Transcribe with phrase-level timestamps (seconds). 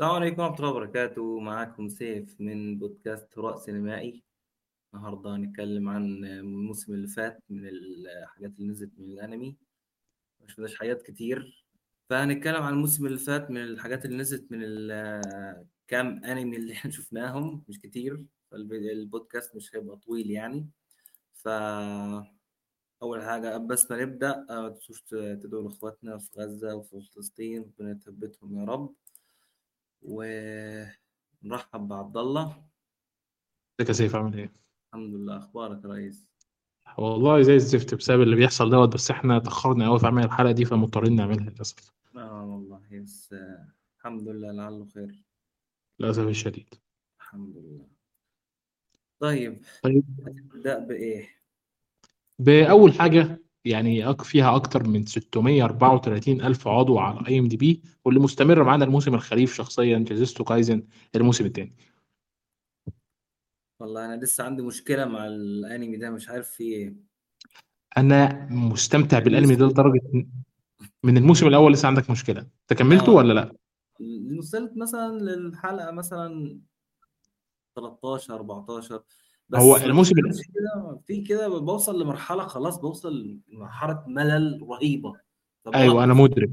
[0.00, 1.40] السلام عليكم ورحمة الله وبركاته.
[1.40, 4.22] معاكم سيف من بودكاست هراء سينمائي.
[4.94, 9.56] النهاردة هنتكلم عن الموسم اللي فات من الحاجات اللي نزلت من الأنمي.
[10.40, 11.64] مش فيناش حاجات كتير.
[12.10, 17.64] فهنتكلم عن الموسم اللي فات من الحاجات اللي نزلت من الكام أنمي اللي إحنا شفناهم.
[17.68, 18.24] مش كتير.
[18.50, 20.68] فالبودكاست مش هيبقى طويل يعني.
[21.32, 21.48] ف
[23.02, 24.46] أول حاجة بس ما نبدأ.
[24.48, 27.62] ما تنسوش تدعوا لإخواتنا في غزة وفي فلسطين.
[27.62, 28.94] ربنا يثبتهم يا رب.
[30.02, 32.44] ونرحب بعبد الله.
[33.80, 34.52] ازيك يا سيف؟ عامل إيه؟
[34.88, 35.36] الحمد لله.
[35.36, 36.30] أخبارك يا ريس؟
[36.98, 40.64] والله زي الزفت بسبب اللي بيحصل دوت بس إحنا اتأخرنا قوي في عمل الحلقة دي
[40.64, 41.94] فمضطرين نعملها للأسف.
[42.16, 45.24] آه والله بس آه، الحمد لله لعله خير.
[45.98, 46.74] للأسف الشديد.
[47.20, 47.86] الحمد لله.
[49.20, 50.04] طيب طيب.
[50.20, 51.28] نبدأ بإيه؟
[52.38, 59.14] بأول حاجة يعني فيها أكتر من 634 ألف عضو على IMDb واللي مستمر معانا الموسم
[59.14, 60.82] الخريف شخصيا جوجوتسو كايسن
[61.14, 61.72] الموسم الثاني
[63.80, 66.94] والله أنا لسه عندي مشكلة مع الأنمي ده مش عارف في إيه.
[67.96, 70.26] أنا مستمتع بالأنمي ده لدرجة إن-
[71.04, 72.40] من الموسم الأول لسه عندك مشكلة.
[72.40, 73.14] أنت كملته آه.
[73.14, 73.52] ولا لأ؟
[74.38, 76.60] وصلت مثلا للحلقة مثلا
[77.76, 79.02] 13 14 هو
[79.50, 80.14] بس ما الموسم
[81.06, 85.12] في كده بوصل لمرحلة خلاص بوصل لمرحلة ملل رهيبة.
[85.74, 86.50] أيوه أنا مدرك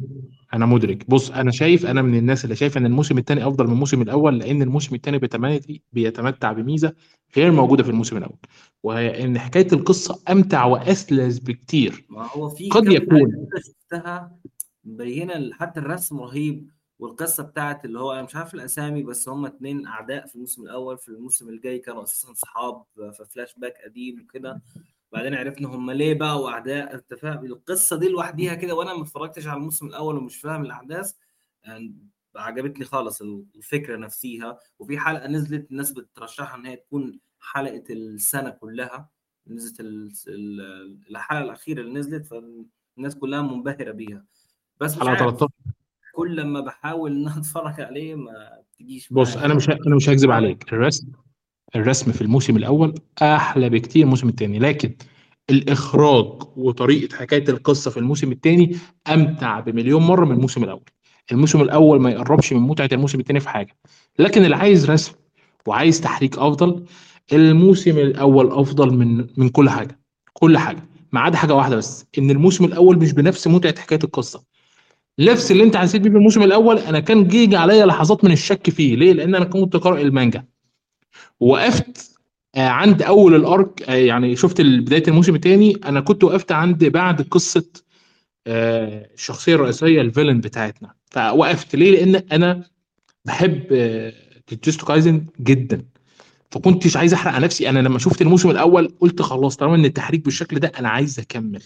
[0.54, 1.10] أنا مدرك.
[1.10, 4.40] بص أنا شايف أنا من الناس اللي شايف إن الموسم الثاني أفضل من الموسم الأول
[4.40, 6.94] لأن الموسم الثاني بيتمتع بيتمتع بميزة
[7.38, 8.38] غير موجودة في الموسم الأول.
[8.84, 12.06] وهي إن حكاية القصة أمتع وأسلس بكتير.
[12.10, 13.48] ما هو في قد يكون.
[13.68, 14.38] شفتها
[14.84, 16.70] مبينة حتى الرسم رهيب.
[17.00, 20.98] والقصة بتاعت اللي هو أنا مش عارف الأسامي بس هما اتنين أعداء في الموسم الأول
[20.98, 24.62] في الموسم الجاي كانوا أساسا صحاب في فلاش باك قديم وكده.
[25.12, 29.48] بعدين عرفنا هما ليه بقى وأعداء أنت فاهم؟ القصة دي لوحديها كده وأنا ما اتفرجتش
[29.48, 31.14] على الموسم الأول ومش فاهم الأحداث
[31.64, 31.96] يعني
[32.36, 33.22] عجبتني خالص
[33.56, 39.10] الفكرة نفسها وفي حلقة نزلت الناس بترشحها إن هي تكون حلقة السنة كلها.
[39.48, 44.26] نزلت ال- ال- الحلقة الأخيرة اللي نزلت فالناس كلها منبهرة بيها.
[44.80, 45.22] بس مش حلقة عارف.
[45.38, 45.48] 13
[46.18, 48.32] كل لما بحاول إن أنا أتفرج عليه ما
[48.74, 50.74] بتجيش بص أنا مش أنا مش هكذب عليك.
[50.74, 51.08] الرسم
[51.76, 54.96] الرسم في الموسم الأول أحلى بكتير من الموسم الثاني لكن
[55.50, 58.76] الإخراج وطريقة حكاية القصة في الموسم الثاني
[59.08, 60.84] أمتع بمليون مرة من الموسم الأول.
[61.32, 63.78] الموسم الأول ما يقربش من متعة الموسم الثاني في حاجة.
[64.20, 65.14] لكن اللي عايز رسم
[65.68, 66.86] وعايز تحريك أفضل
[67.34, 70.00] الموسم الأول أفضل من من كل حاجة.
[70.34, 74.44] كل حاجة ما عدا حاجة واحدة بس إن الموسم الأول مش بنفس متعة حكاية القصة.
[75.20, 78.70] نفس اللي انت حسيت بيه في الموسم الأول أنا كان جيجي عليا لحظات من الشك
[78.70, 78.96] فيه.
[78.96, 80.46] ليه؟ لأن أنا كنت قارئ المانجا.
[81.40, 82.18] وقفت
[82.56, 87.22] آه، عند أول الأرك آه، يعني شفت بداية الموسم الثاني أنا كنت وقفت عند بعد
[87.22, 87.66] قصة
[88.48, 90.94] آه، الشخصية الرئيسية الفيلن بتاعتنا.
[91.12, 91.76] فوقفت.
[91.76, 92.64] ليه؟ لأن أنا
[93.26, 93.64] بحب
[94.52, 95.86] جوجوتسو كايزن جدا.
[96.52, 97.70] فكنتش عايز أحرق على نفسي.
[97.70, 101.64] أنا لما شفت الموسم الأول قلت خلاص طالما إن التحريك بالشكل ده أنا عايز أكمل.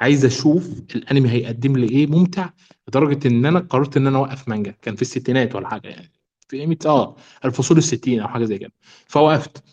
[0.00, 2.50] عايز أشوف الأنمي هيقدم لي إيه ممتع
[2.88, 4.74] لدرجة إن أنا قررت إن أنا أوقف مانجا.
[4.82, 6.12] كان في الستينات ولا حاجة يعني.
[6.48, 8.72] في قيمة آه الفصول الستين أو حاجة زي كده.
[9.06, 9.64] فوقفت.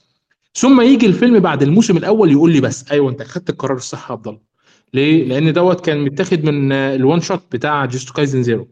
[0.55, 4.11] ثم يجي الفيلم بعد الموسم الأول يقول لي بس أيوه أنت خدت القرار الصح يا
[4.11, 4.41] عبد الله.
[4.93, 8.67] ليه؟ لأن دوت كان متاخد من ال one shot بتاع جوجوتسو كايسن زيرو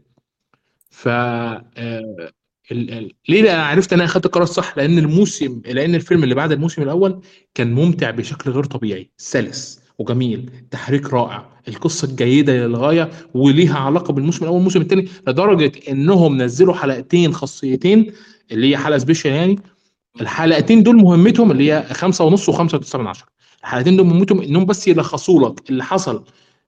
[0.89, 2.31] ف آه،
[2.71, 3.11] ال...
[3.29, 6.81] ليه أنا عرفت إن أنا أخدت القرار الصح؟ لأن الموسم لأن الفيلم اللي بعد الموسم
[6.81, 7.21] الأول
[7.53, 9.81] كان ممتع بشكل غير طبيعي سلس.
[9.99, 10.51] وجميل.
[10.71, 11.49] تحريك رائع.
[11.67, 18.11] القصة الجيدة للغاية وليها علاقة بالموسم الأول والموسم الثاني لدرجة إنهم نزلوا حلقتين خاصيتين
[18.51, 19.59] اللي هي حلقة special يعني.
[20.21, 23.27] الحلقتين دول مهمتهم اللي هي خمسة ونص وخمسة وتسعة من عشرة.
[23.61, 26.23] الحلقتين دول مهمتهم إنهم بس يلخصوا لك اللي حصل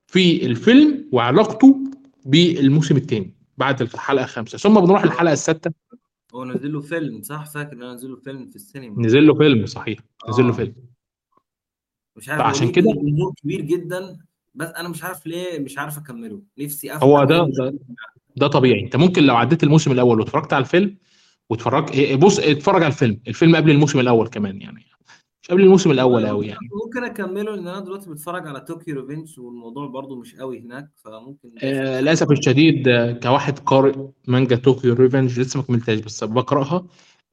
[0.07, 1.77] في الفيلم وعلاقته
[2.25, 4.57] بالموسم الثاني بعد الحلقة الخامسة.
[4.57, 5.71] ثم بنروح للحلقة السادسة
[6.35, 9.05] هو نزل له فيلم صح؟ فاكر إن أنا نزل له فيلم في السينما.
[9.05, 9.99] نزل له فيلم صحيح.
[10.29, 10.53] نزل له آه.
[10.53, 10.73] فيلم.
[12.21, 14.17] مش عارف هو فعشان كده جمهور كبير جدا
[14.55, 16.41] بس أنا مش عارف ليه مش عارف أكمله.
[16.59, 17.77] نفسي هو افهم إيه ده ده
[18.35, 18.83] ده طبيعي.
[18.83, 20.97] أنت ممكن لو عديت الموسم الأول واتفرجت على الفيلم
[21.49, 23.19] واتفرج إيه، بص اتفرج على الفيلم.
[23.27, 24.85] الفيلم قبل الموسم الأول كمان يعني.
[25.43, 26.59] مش قبل الموسم الأول قوي يعني.
[26.85, 31.49] ممكن أكمله لأن أنا دلوقتي بتفرج على طوكيو ريفنجرز والموضوع برضو مش قوي هناك فممكن
[31.63, 33.93] آه للأسف الشديد آه، كواحد قارئ
[34.27, 36.85] مانجا طوكيو ريفنجرز لسه ما كملتهاش بس بقرأها.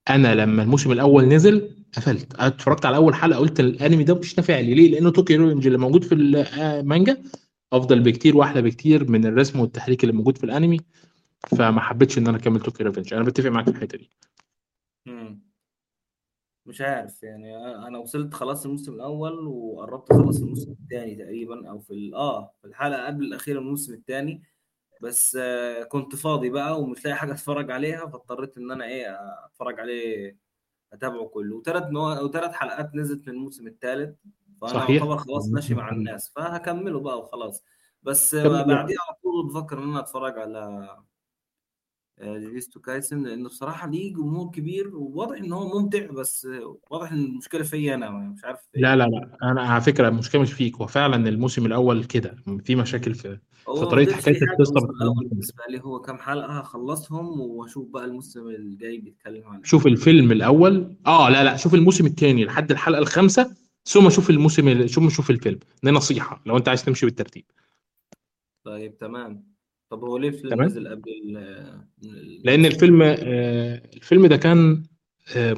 [0.09, 2.35] أنا لما الموسم الأول نزل قفلت.
[2.35, 5.65] أنا اتفرجت على أول حلقة قلت الأنمي ده مش نافع لي ليه؟ لأنه طوكيو ريفنجرز
[5.65, 7.23] اللي موجود في المانجا
[7.73, 10.79] أفضل بكتير وأحلى بكتير من الرسم والتحريك اللي موجود في الأنمي.
[11.47, 14.09] فما حبيتش إن أنا أكمل طوكيو ريفنجرز أنا بتفق معاك في الحتة دي.
[16.65, 17.57] مش عارف يعني
[17.87, 23.05] أنا وصلت خلاص الموسم الأول وقربت أخلص الموسم الثاني تقريبا أو في آه في الحلقة
[23.07, 24.43] قبل الاخيره من الموسم الثاني
[25.01, 29.79] بس آه، كنت فاضي بقى ومش لاقي حاجة أتفرج عليها فاضطريت إن أنا إيه أتفرج
[29.79, 30.37] عليه
[30.93, 31.55] أتابعه كله.
[31.55, 32.09] وثلاث مو...
[32.11, 34.15] وثلاث حلقات نزلت من الموسم الثالث
[34.61, 35.01] فأنا صحيح.
[35.01, 37.63] اعتبر خلاص ماشي مع الناس فهكمله بقى وخلاص.
[38.03, 40.89] بس بعديها على طول بفكر إن أنا أتفرج على
[42.21, 46.47] جوجيتسو كايسن لأنه بصراحة ليه جمهور كبير وواضح إن هو ممتع بس
[46.91, 50.41] واضح إن المشكلة فيا أنا مش عارف لا إيه لا لا أنا على فكرة المشكلة
[50.41, 54.87] مش فيك هو فعلا الموسم الأول كده في مشاكل في في طريقة حكاية القصة
[55.29, 60.95] بالنسبة لي هو كام حلقة هخلصهم وأشوف بقى الموسم الجاي بيتكلم عن شوف الفيلم الأول
[61.07, 63.55] آه لا لا شوف الموسم الثاني لحد الحلقة الخامسة
[63.85, 67.45] ثم شوف الموسم ال- ثم شوف الفيلم دي نصيحة لو أنت عايز تمشي بالترتيب.
[68.63, 69.48] طيب تمام.
[69.89, 70.65] طب هو ليه الفيلم تمام.
[70.67, 74.83] نزل قبل ال- لأن الفيلم آه الفيلم ده كان
[75.35, 75.57] آه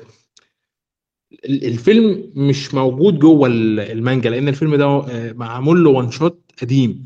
[1.45, 6.51] ال- الفيلم مش موجود جوه ال- المانجا لأن الفيلم ده آه معمول له وان شوت
[6.61, 7.03] قديم.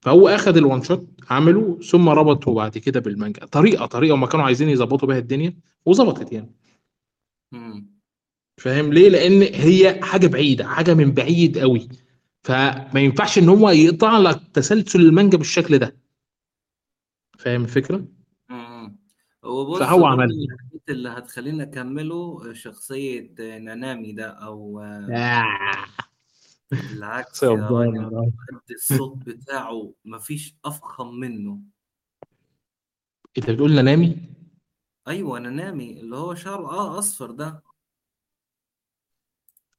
[0.00, 3.44] فهو اخذ الوان شوت عمله ثم ربطه بعد كده بالمانجا.
[3.46, 5.54] طريقة طريقة هم كانوا عايزين يظبطوا بيها الدنيا
[5.86, 6.54] وظبطت يعني.
[7.52, 7.96] مم.
[8.60, 11.88] فاهم ليه؟ لأن هي حاجة بعيدة حاجة من بعيد قوي.
[12.44, 15.96] فما ينفعش إن هو يقطع لك تسلسل المانجا بالشكل ده.
[17.38, 18.06] فاهم الفكرة؟
[18.48, 18.98] مم.
[19.44, 20.46] هو بص فهو عمل.
[20.88, 25.46] اللي هتخليني أكمله شخصية نانامي ده أو آه.
[26.70, 27.44] بالعكس
[28.70, 31.60] الصوت بتاعه مفيش أفخم منه.
[33.38, 34.16] أنت بتقول نانامي؟
[35.08, 37.62] أيوة نانامي اللي هو شعره آه أصفر ده.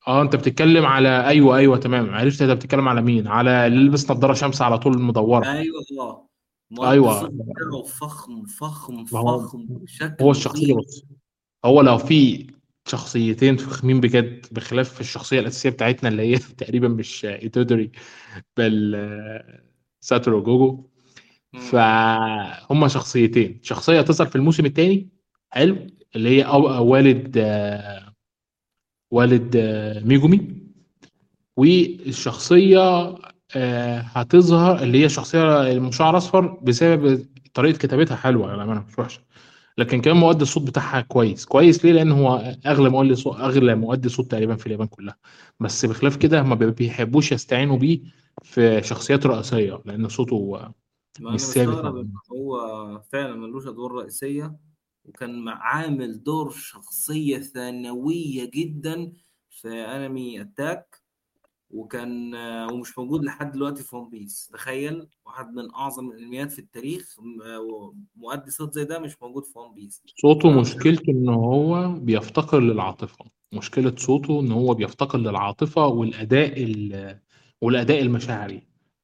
[0.08, 2.10] آه أنت بتتكلم على أيوه أيوه تمام.
[2.10, 5.54] عرفت أنت بتتكلم على مين؟ على اللي لبس نظاره شمس على طول مدوره آه.
[5.54, 6.27] مؤدي
[6.82, 7.30] أيوه.
[7.84, 11.06] فخم فخم هو فخم هو بشكل الشخصية مخيف بص
[11.66, 12.48] هو لو في
[12.88, 17.92] شخصيتين فخمين بجد بخلاف الشخصية الأساسية بتاعتنا اللي هي تقريبا مش إيتودوري
[18.58, 18.98] بل
[20.00, 20.84] ساتورو جوجو.
[21.54, 23.60] فهم شخصيتين.
[23.64, 25.10] شخصية تظهر في الموسم الثاني
[25.50, 28.14] حلو اللي هي أو والد آه،
[29.12, 30.58] والد آه، ميجومي
[31.58, 33.16] والشخصية
[33.56, 39.22] آه، هتظهر اللي هي الشخصيه المشعر اصفر بسبب طريقة كتابتها حلوة للأمانة مش وحشة.
[39.78, 41.46] لكن كمان مؤدي الصوت بتاعها كويس.
[41.46, 45.18] كويس ليه؟ لأن هو أغلى مؤدي صوت أغلى مؤدي صوت تقريبا في اليابان كلها.
[45.60, 48.02] بس بخلاف كده ما بيحبوش يستعينوا بيه
[48.44, 50.60] في شخصيات رئيسية لأن صوته
[51.20, 54.56] مش ثابت هو فعلا ملوش أدوار رئيسية
[55.06, 59.14] وكان عامل دور شخصية ثانوية جدا
[59.50, 60.97] في أنمي أتاك
[61.70, 66.60] وكان آه، ومش موجود لحد دلوقتي في ون بيس تخيل واحد من أعظم الأنميات في
[66.60, 71.92] التاريخ م- مؤدي صوت زي ده مش موجود في ون بيس صوته مشكلته إن هو
[71.94, 73.26] بيفتقر للعاطفة.
[73.54, 77.20] مشكلة صوته إن هو بيفتقر للعاطفة والأداء ال-
[77.62, 78.62] والأداء المشاعري.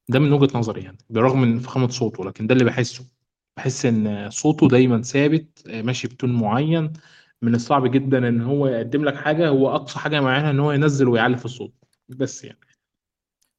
[0.08, 3.04] ده من وجهة نظري يعني بالرغم من فخامة صوته لكن ده اللي بحسه.
[3.56, 6.92] بحس إن صوته دايما ثابت آه، ماشي بتون معين.
[7.42, 11.08] من الصعب جدا إن هو يقدم لك حاجة هو أقصى حاجة معاها إن هو ينزل
[11.08, 11.72] ويعلي في الصوت.
[12.08, 12.58] بس يعني.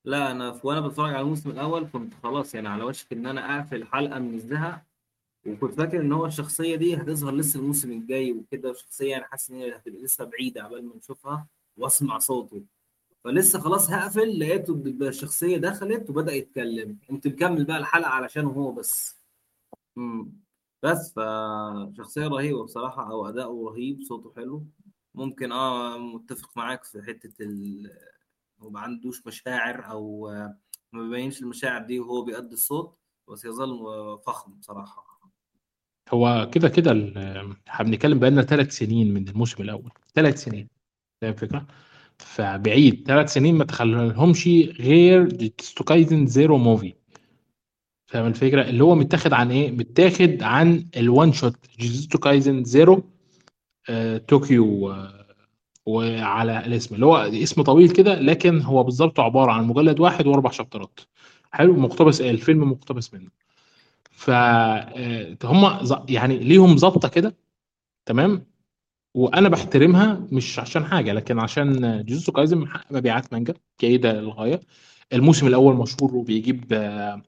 [0.05, 3.59] لا أنا في- وأنا بتفرج على الموسم الأول كنت خلاص يعني على وشك إن أنا
[3.59, 4.81] أقفل الحلقة من الزهق
[5.47, 9.55] وكنت فاكر إن هو الشخصية دي هتظهر لسه الموسم الجاي وكده وشخصية يعني حاسس إن
[9.55, 11.47] هي هتبقى لسه بعيدة عبال ما نشوفها
[11.77, 12.63] وأسمع صوته.
[13.23, 16.97] فلسه خلاص هقفل لقيته الشخصية دخلت وبدأ يتكلم.
[17.09, 19.17] قمت مكمل بقى الحلقة علشان هو بس.
[19.97, 20.31] امم
[20.83, 24.63] بس فشخصيه رهيبة بصراحة أو اداؤه رهيب صوته حلو.
[25.15, 27.91] ممكن آه متفق معاك في حتة ال...
[28.59, 30.57] هو ما عندوش مشاعر أو آه،
[30.91, 32.97] ما بيبينش المشاعر دي وهو بيأدي الصوت
[33.31, 35.15] بس يظل آه، فخم بصراحة.
[36.13, 36.91] هو كده كده
[37.67, 40.67] إحنا بنتكلم بقالنا ثلاث سنين من الموسم الأول ثلاث سنين
[41.21, 41.67] فاهم الفكرة؟
[42.17, 44.47] فبعيد ثلاث سنين ما تخليهمش
[44.79, 46.93] غير جوجوتسو كايزن زيرو movie
[48.07, 53.03] فاهم الفكرة؟ اللي هو متاخد عن إيه؟ متاخد عن ال one shot جوجوتسو كايزن زيرو
[53.89, 55.24] آه، طوكيو آه،
[55.85, 60.51] وعلى الاسم اللي هو اسم طويل كده لكن هو بالظبط عبارة عن مجلد واحد وأربع
[60.51, 60.99] chapter ات.
[61.51, 63.29] حلو؟ مقتبس الفيلم مقتبس منه.
[64.11, 67.35] فهم يعني ليهم ظبطه كده
[68.05, 68.45] تمام؟
[69.13, 71.73] وأنا بحترمها مش عشان حاجة لكن عشان
[72.05, 74.59] جوجوتسو كايزن محقق مبيعات مانجا جيدة للغاية.
[75.13, 77.21] الموسم الأول مشهور وبيجيب آه،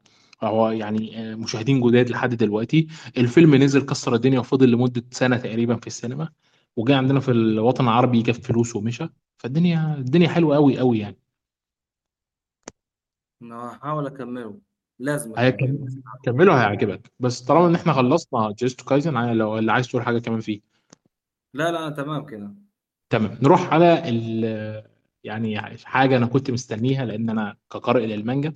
[0.44, 2.88] هو يعني آه، مشاهدين جداد لحد دلوقتي.
[3.18, 6.30] الفيلم نزل كسر الدنيا وفضل لمدة سنة تقريبا في السينما.
[6.78, 9.08] وجاي عندنا في الوطن العربي جاب فلوس ومشى.
[9.38, 11.18] فالدنيا الدنيا حلوة قوي قوي يعني.
[13.42, 14.60] أنا هحاول أكمله.
[15.00, 15.46] لازم أكمله.
[15.48, 17.12] هيكمل- كمله هيعجبك.
[17.20, 20.62] بس طالما إن إحنا خلصنا جوجوتسو كايزن ع- لو اللي عايز تقول حاجة كمان فيه.
[21.54, 22.54] لا لا تمام كده.
[23.10, 23.38] تمام.
[23.42, 24.88] نروح على ال
[25.24, 28.54] يعني حاجة أنا كنت مستنيها لأن أنا كقارئ للمانجا.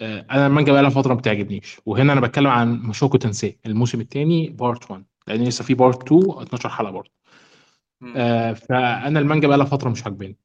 [0.00, 1.80] آه، أنا المانجا بقى لها فترة ما بتعجبنيش.
[1.86, 6.22] وهنا أنا بتكلم عن موشوكو تنسي الموسم الثاني part 1 لأن لسه في part 2
[6.42, 7.10] 12 حلقة برضه.
[8.16, 10.36] آه، فأنا المانجا بقى لها فترة مش عاجباني.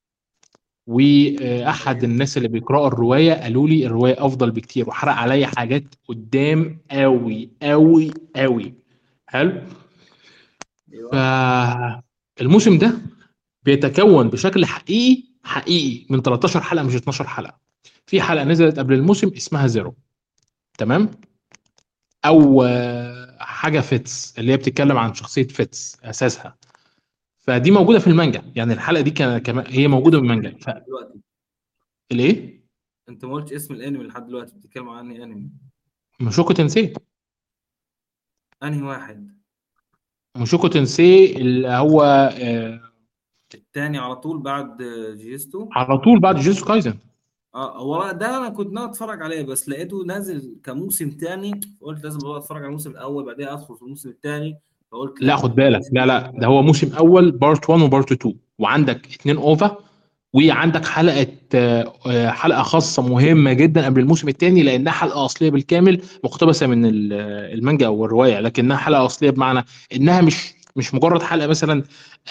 [0.88, 7.50] وأحد الناس اللي بيقرأوا الرواية قالوا لي الرواية أفضل بكتير وحرق عليا حاجات قدام قوي
[7.62, 8.74] قوي قوي
[9.28, 9.62] حلو؟
[10.94, 12.02] أيوه.
[12.38, 12.94] فالموسم ده
[13.64, 17.60] بيتكون بشكل حقيقي حقيقي من 13 حلقة مش 12 حلقة.
[18.06, 19.96] في حلقة نزلت قبل الموسم اسمها زيرو
[20.78, 21.12] تمام؟
[22.26, 22.64] أو
[23.46, 26.58] حاجة فيتس اللي هي بتتكلم عن شخصية فيتس أساسها.
[27.40, 28.52] فدي موجودة في المانجا.
[28.56, 30.50] يعني الحلقة دي كان كمان هي موجودة في المانجا.
[30.88, 31.20] دلوقتي.
[32.10, 32.62] فالايه
[33.10, 35.50] أنت ما قلتش اسم الأنمي لحد دلوقتي بتتكلم عن أنهي أنمي؟
[36.20, 36.94] موشوكو تنسي.
[38.64, 39.42] أنهي واحد؟
[40.38, 42.04] موشوكو تنسي اللي هو
[42.42, 42.92] آه،
[43.54, 44.84] التاني على طول بعد
[45.18, 46.98] جوجوتسو؟ على طول بعد جوجوتسو كايزن.
[47.56, 52.20] آه هو ده أنا كنت ناوي أتفرج عليه بس لقيته نازل كموسم تاني فقلت لازم
[52.20, 54.58] بقى أتفرج على الموسم الأول بعدين أدخل في الموسم التاني
[54.92, 58.36] فقلت لا خد بالك لا لا ده هو موسم أول part 1 و part 2
[58.60, 59.78] وعندك اتنين OVA
[60.34, 66.68] وعندك حلقة آه، حلقة خاصة مهمة جدا قبل الموسم الثاني لأنها حلقة أصلية بالكامل مقتبسة
[66.68, 67.14] من ال-
[67.60, 69.66] المانجا أو الروايه لكنها حلقة أصلية بمعنى
[69.96, 71.84] إنها مش مش مجرد حلقة مثلا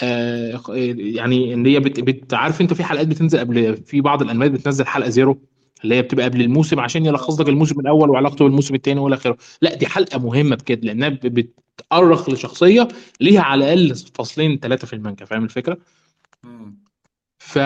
[0.03, 0.61] آه،
[0.97, 4.85] يعني إن هي بت بت- عارف أنت في حلقات بتنزل قبل في بعض الأنميات بتنزل
[4.87, 5.41] حلقة زيرو
[5.83, 9.37] اللي هي بتبقى قبل الموسم عشان يلخص لك الموسم الأول وعلاقته بالموسم الثاني والى آخره
[9.61, 12.87] لا دي حلقة مهمة بكده لأنها بتأرخ لشخصية
[13.21, 15.77] ليها على الأقل فصلين ثلاثة في المانجا فاهم الفكرة؟
[17.39, 17.59] ف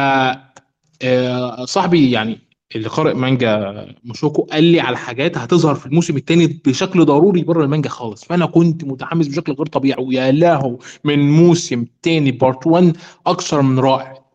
[1.01, 2.39] آه، صاحبي يعني
[2.75, 7.63] اللي قارئ مانجا موشوكو قال لي على حاجات هتظهر في الموسم الثاني بشكل ضروري بره
[7.63, 8.25] المانجا خالص.
[8.25, 10.03] فأنا كنت متحمس بشكل غير طبيعي.
[10.03, 14.25] ويا له من موسم تاني part 1 أكثر من رائع.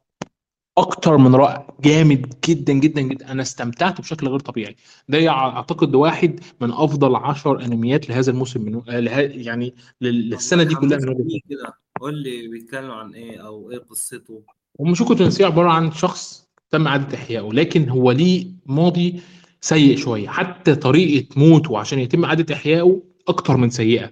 [0.79, 1.67] أكتر من رائع.
[1.81, 3.33] جامد جدا جدا جدا.
[3.33, 4.77] أنا استمتعت بشكل غير طبيعي.
[5.09, 9.21] ده أعتقد واحد من أفضل 10 أنميات لهذا الموسم من آه، له...
[9.21, 10.99] يعني لل- للسنة دي كلها.
[10.99, 11.73] كده.
[12.01, 14.43] قول لي بيتكلم عن إيه أو إيه قصته؟
[14.79, 19.21] وموشوكو تنسي عبارة عن شخص تم إعادة إحيائه لكن هو ليه ماضي
[19.61, 20.29] سيء شوية.
[20.29, 24.11] حتى طريقة موته عشان يتم إعادة إحيائه أكتر من سيئة.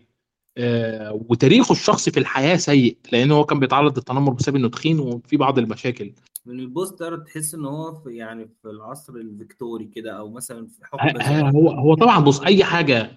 [0.59, 5.37] آه وتاريخه الشخصي في الحياة سيء لأنه هو كان بيتعرض للتنمر بسبب إنه تخين وفي
[5.37, 6.13] بعض المشاكل.
[6.47, 10.85] من ال poster تحس إن هو في يعني في العصر الفيكتوري كده أو مثلا في
[10.87, 13.11] حقبة ه- زمنيه هو هو طبعا بص أي حاجة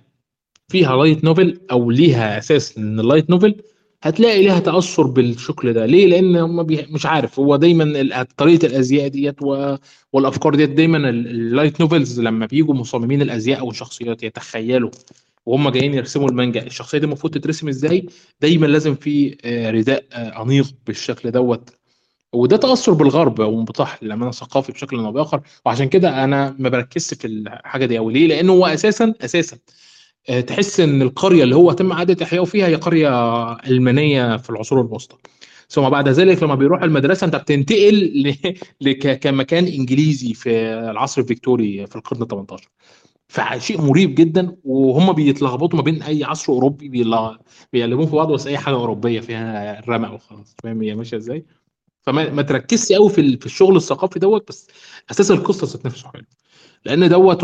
[0.67, 3.55] فيها light novel أو ليها أساس إن ال light novel
[4.03, 5.85] هتلاقي ليها تأثر بالشكل ده.
[5.85, 6.87] ليه؟ لأن هم بي...
[6.89, 7.39] مش عارف.
[7.39, 9.75] هو دايما طريقة الأزياء ديت و...
[10.13, 14.89] والأفكار ديت دايما ال- ال light novels لما بيجوا مصممين الأزياء أو الشخصيات يتخيلوا
[15.45, 18.05] وهم جايين يرسموا المانجا الشخصية دي المفروض تترسم إزاي؟
[18.41, 21.69] دايما لازم في آه، رداء آه، انيق بالشكل دوت.
[22.33, 25.41] وده تأثر بالغرب وانبطاح للأمانة ثقافي بشكل أو بآخر.
[25.65, 29.59] وعشان كده أنا ما بركزش في الحاجة دي قوي ليه؟ لأنه هو أساسا أساسا آه،
[30.47, 33.09] تحس إن القرية اللي هو تم اعاده احيائه فيها هي قرية
[33.53, 35.17] ألمانية في العصور الوسطى.
[35.69, 38.35] ثم بعد ذلك لما بيروح المدرسة أنت بتنتقل.
[39.21, 40.49] كمكان إنجليزي في
[40.89, 42.69] العصر الفيكتوري في القرن ال 18
[43.27, 46.89] فشيء مريب جدا وهم بيتلخبطوا ما بين أي عصر أوروبي
[47.73, 50.55] بيقلبون في بعض بس أي حاجة أوروبية فيها رمق وخلاص.
[50.63, 51.45] فاهم هي ماشية إزاي؟
[52.01, 54.67] فما ما تركزش قوي في في الشغل الثقافي دوت بس
[55.11, 56.25] أساس القصة ذات نفسه حلو.
[56.85, 57.43] لأن دوت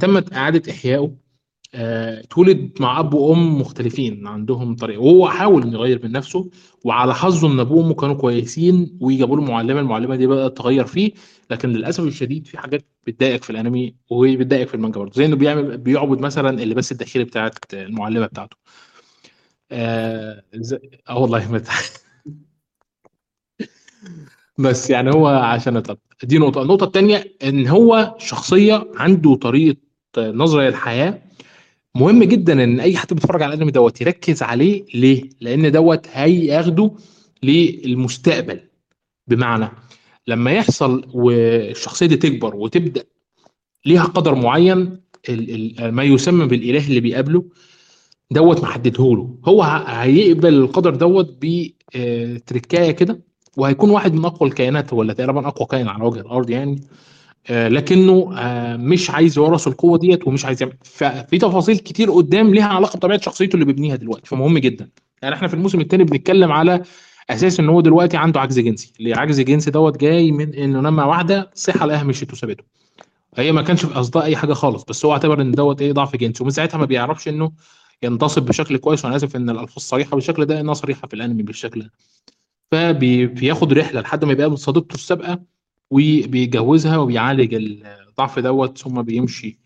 [0.00, 1.31] تمت اعاده احيائه آه،
[1.74, 6.50] اتولد مع أب وأم مختلفين عندهم طريقه وهو حاول إنه يغير من نفسه
[6.84, 11.12] وعلى حظه إن أبوه وأمه كانوا كويسين وجابوا له معلمة المعلمة دي بدأت تغير فيه
[11.50, 15.12] لكن للأسف الشديد في حاجات بتضايقك في الأنمي وبتضايقك في المانجا برضه.
[15.14, 18.56] زي إنه بيعمل بيعبد مثلا اللباس الداخلي بتاعت المعلمة بتاعته.
[19.72, 20.42] آه,
[21.08, 21.68] آه والله مت...
[24.58, 25.96] بس يعني هو عشان أتقل.
[26.22, 26.62] دي نقطة.
[26.62, 29.76] النقطة الثانية إن هو شخصية عنده طريقة
[30.18, 31.22] نظرة للحياة
[31.94, 36.90] مهم جدا إن أي حد بيتفرج على الأنمي دوت يركز عليه ليه؟ لأن دوت هياخده
[37.42, 38.60] للمستقبل.
[39.28, 39.68] بمعنى
[40.26, 43.04] لما يحصل والشخصية دي تكبر وتبدأ
[43.86, 45.00] ليها قدر معين
[45.80, 47.44] ما يسمى بالإله اللي بيقابله
[48.30, 53.20] دوت محدده له هو هيقبل القدر دوت بتركايه كده
[53.56, 56.80] وهيكون واحد من أقوى الكائنات ولا تقريبا أقوى كائن على وجه الأرض يعني.
[56.80, 56.86] آه،
[57.50, 60.76] لكنه آه، مش عايز يورث القوة ديت ومش عايز يعمل.
[60.84, 64.88] ففي تفاصيل كتير قدام ليها علاقة بطبيعة شخصيته اللي بيبنيها دلوقتي فمهم جدا.
[65.22, 66.82] يعني إحنا في الموسم الثاني بنتكلم على
[67.30, 68.92] أساس إن هو دلوقتي عنده عجز جنسي.
[69.00, 72.64] عجز جنسي دوت جاي من إنه لما واحدة صحه لقاها مشيت وسابته
[73.36, 76.16] هي ما كانش في قصدها أي حاجة خالص بس هو اعتبر إن دوت إيه ضعف
[76.16, 76.42] جنسي.
[76.42, 77.52] ومن ساعتها ما بيعرفش إنه
[78.02, 81.80] ينتصب بشكل كويس وأنا آسف إن الألفاظ صريحة بالشكل ده إنها صريحة في الأنمي بالشكل
[81.80, 81.90] ده.
[82.72, 85.40] فبياخد رحلة لحد ما يبقى صديقته السابقة
[85.92, 87.54] وبيجوزها وبيعالج
[88.08, 89.58] الضعف دوت ثم بيمشي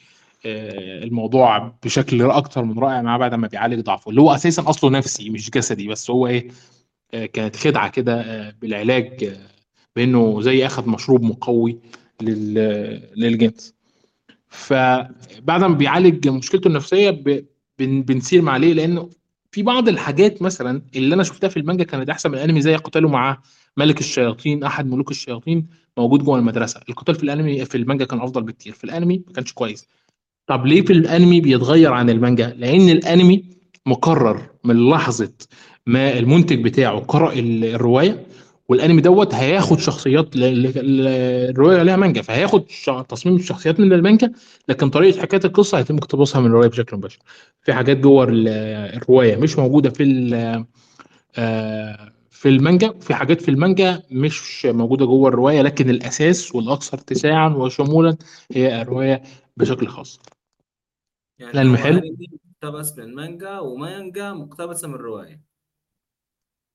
[0.47, 4.91] آه، الموضوع بشكل أكتر من رائع معاه بعد ما بيعالج ضعفه اللي هو أساسا أصله
[4.91, 6.49] نفسي مش جسدي بس هو إيه
[7.15, 9.33] آه، كانت خدعة كده آه، بالعلاج
[9.97, 11.79] بأنه زي أخذ مشروب مقوي
[12.23, 13.75] لل- للجنس.
[14.49, 17.23] فبعد ما بيعالج مشكلته النفسية
[17.79, 19.11] بنسير ليه؟ لأنه
[19.51, 23.09] في بعض الحاجات مثلا اللي أنا شفتها في المانجا كانت أحسن من الأنمي زي قتاله
[23.09, 23.43] مع
[23.77, 25.67] ملك الشياطين أحد ملوك الشياطين
[25.99, 26.81] موجود جوه المدرسة.
[26.89, 28.73] القتال في الأنمي في المانجا كان أفضل بكتير.
[28.73, 29.87] في الأنمي ما كانش كويس.
[30.47, 33.45] طب ليه في الأنمي بيتغير عن المانجا؟ لأن الأنمي
[33.87, 35.33] مقرر من لحظة
[35.87, 38.27] ما المنتج بتاعه قرأ ال- الرواية
[38.69, 42.65] والأنمي دوت هياخد شخصيات الرواية ليها مانجا فهياخد
[43.09, 44.33] تصميم الشخصيات من المانجا
[44.69, 47.19] لكن طريقة حكاية القصة هيتم اقتباسها من الرواية بشكل مباشر.
[47.63, 48.49] في حاجات جوه ال-
[48.97, 50.67] الرواية مش موجودة في
[51.39, 57.49] آه، في المانجا في حاجات في المانجا مش موجودة جوه الرواية لكن الأساس والأكثر اتساعا
[57.49, 58.17] وشمولا
[58.53, 59.23] هي الرواية
[59.57, 60.21] بشكل خاص.
[61.39, 62.29] يعني حلو انمي
[62.63, 65.41] مقتبس من مانجا ومانجا مقتبسة من روايه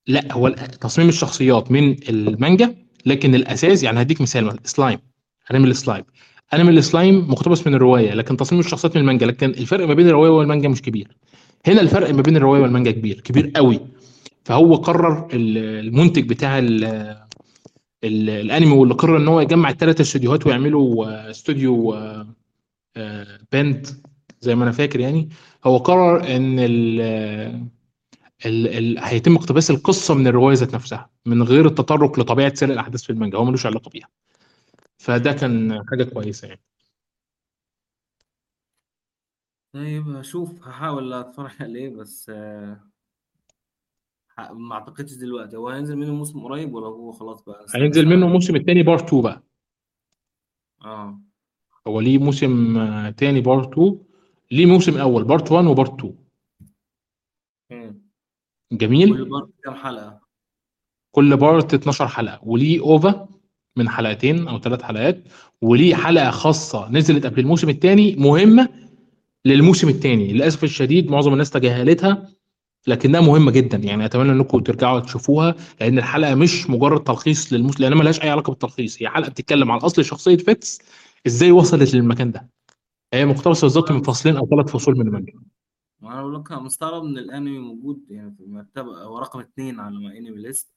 [0.06, 0.48] لا هو
[0.80, 2.76] تصميم الشخصيات من المانجا
[3.06, 4.98] لكن الأساس يعني هديك مثال سلايم
[5.50, 6.04] انمي السلايم
[6.54, 10.30] انمي السلايم مقتبس من الرواية لكن تصميم الشخصيات من المانجا لكن الفرق ما بين الرواية
[10.30, 11.16] والمانجا مش كبير.
[11.66, 13.80] هنا الفرق ما بين الرواية والمانجا كبير كبير قوي.
[14.44, 16.84] فهو قرر ال- المنتج بتاع ال
[18.04, 22.26] ال الانمي واللي قرر إن هو يجمع الثلاث استوديوهات ويعملوا آه، استوديو آه،
[22.96, 23.86] آه، band
[24.40, 25.28] زي ما أنا فاكر يعني.
[25.64, 27.00] هو قرر إن ال
[28.46, 33.02] ال ال هيتم اقتباس القصة من الروايه ذات نفسها من غير التطرق لطبيعة سير الأحداث
[33.02, 33.38] في المانجا.
[33.38, 34.08] هو ملوش علاقة بيها.
[34.98, 36.60] فده كان حاجة كويسة يعني.
[39.74, 42.91] طيب هشوف هحاول أتفرج عليه بس آه،
[44.52, 45.56] ما اعتقدش دلوقتي.
[45.56, 49.22] هو هينزل منه موسم قريب ولا هو خلاص بقى؟ هينزل منه الموسم الثاني part 2
[49.22, 49.42] بقى.
[50.84, 51.20] آه.
[51.86, 52.74] هو ليه موسم
[53.10, 53.98] تاني part 2
[54.50, 56.14] ليه موسم أول؟ part 1 و part 2
[57.70, 58.02] مم.
[58.70, 60.20] كل جميل part كام حلقة؟
[61.10, 62.40] كل part 12 حلقة.
[62.42, 63.28] وليه OVA
[63.76, 65.22] من حلقتين أو ثلاث حلقات.
[65.62, 68.68] وليه حلقة خاصة نزلت قبل الموسم الثاني مهمة
[69.44, 72.28] للموسم الثاني للأسف الشديد معظم الناس تجاهلتها.
[72.86, 73.78] لكنها مهمة جدا.
[73.78, 78.50] يعني أتمنى إنكم ترجعوا تشوفوها لأن الحلقة مش مجرد تلخيص للموسم لأنها ملهاش أي علاقة
[78.50, 79.02] بالتلخيص.
[79.02, 80.80] هي حلقة بتتكلم عن أصل شخصية فيتس
[81.26, 82.48] إزاي وصلت للمكان ده.
[83.14, 85.32] هي مقتبسة بالظبط من فصلين أو ثلاث فصول من المانجا.
[86.02, 90.18] وأنا بقول لك مستغرب إن الأنمي موجود يعني في المرتبة هو رقم اتنين على ما
[90.18, 90.72] أنمي ليست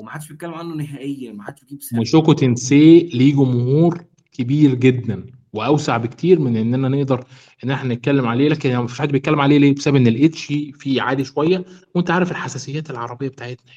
[0.00, 5.26] ومحدش بيتكلم عنه نهائيا محدش بيجيب سيرته موشوكو تنسي ليه جمهور كبير جدا.
[5.56, 7.24] واوسع بكتير من اننا نقدر
[7.64, 11.02] إن إحنا نتكلم عليه لكن يعني مفيش حد بيتكلم عليه ليه؟ بسبب إن الاتش فيه
[11.02, 11.64] عالي شوية
[11.94, 13.72] وأنت عارف الحساسيات العربية بتاعتنا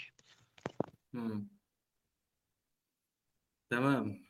[1.13, 1.47] مم.
[3.69, 4.21] تمام.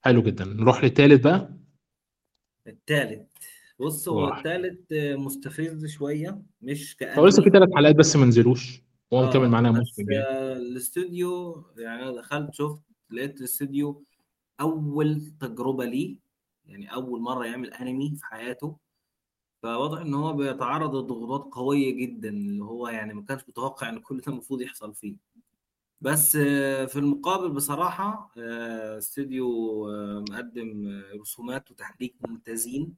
[0.00, 0.44] حلو جدا.
[0.44, 1.54] نروح للتالت بقى.
[2.66, 3.28] التالت.
[3.80, 4.34] بص هو.
[4.34, 8.82] التالت آه، مستفز شوية مش هو لسه في ثلاث حلقات بس ما نزلوش.
[9.10, 14.04] وهو مكمل آه معانا بس الجاي آه، الاستوديو يعني أنا دخلت شفت لقيت الاستوديو
[14.60, 16.16] أول تجربة ليه.
[16.68, 18.78] يعني أول مرة يعمل أنمي في حياته
[19.62, 24.18] فواضح إن هو بيتعرض لضغوطات قوية جدا اللي هو يعني ما كانش متوقع إن كل
[24.20, 25.16] ده المفروض يحصل فيه.
[26.00, 29.48] بس آه، في المقابل بصراحة آه، استوديو
[29.90, 32.96] آه، مقدم رسومات وتحريك ممتازين.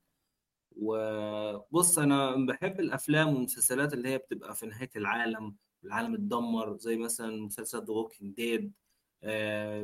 [0.76, 7.42] وبص أنا بحب الأفلام والمسلسلات اللي هي بتبقى في نهاية العالم العالم اتدمر زي مثلا
[7.42, 8.72] مسلسل The Walking Dead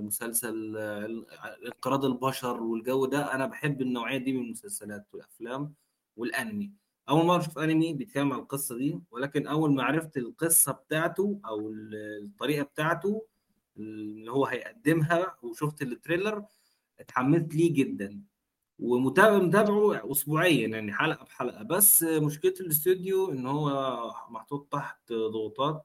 [0.00, 1.24] مسلسل آه،
[1.66, 3.34] انقراض البشر والجو ده.
[3.34, 5.74] أنا بحب النوعية دي من المسلسلات والأفلام
[6.16, 6.72] والأنمي.
[7.08, 11.70] أول مرة أشوف أنمي بيتكلم عن القصة دي ولكن أول ما عرفت القصة بتاعته أو
[11.70, 13.26] ال- الطريقة بتاعته
[13.76, 16.44] اللي هو هيقدمها وشفت التريلر
[17.00, 18.20] اتحمست ليه جدا.
[18.78, 21.62] ومتابع متابعه اسبوعيا يعني حلقة بحلقة.
[21.62, 23.70] بس مشكلة الأستوديو إن هو
[24.30, 25.84] محطوط تحت ضغوطات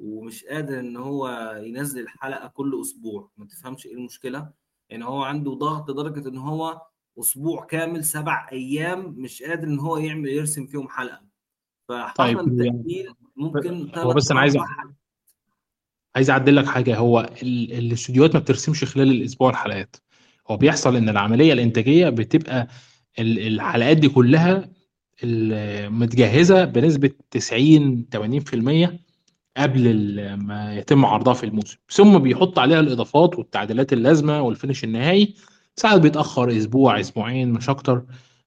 [0.00, 3.30] ومش قادر إن هو ينزل حلقة كل أسبوع.
[3.36, 4.50] ما تفهمش إيه المشكلة؟
[4.90, 6.82] يعني هو عنده ضغط لدرجة إن هو
[7.20, 11.20] أسبوع كامل سبع أيام مش قادر إن هو يعمل يرسم فيهم حلقة.
[11.88, 14.56] فحصل طيب تأجيل ممكن هو بس أنا عايز
[16.16, 16.96] عايز أعدل لك حاجة.
[16.96, 19.96] هو ال- الاستوديوهات ما بترسمش خلال الأسبوع الحلقات.
[20.50, 22.68] هو بيحصل إن العملية الإنتاجية بتبقى
[23.18, 24.70] ال- الحلقات دي كلها
[25.88, 29.09] متجهزة بنسبة 90 80%
[29.56, 31.78] قبل ما يتم عرضها في الموسم.
[31.90, 35.34] ثم بيحط عليها الإضافات والتعديلات اللازمة وال finish النهائي.
[35.76, 38.02] ساعات بيتأخر أسبوع أسبوعين مش أكتر.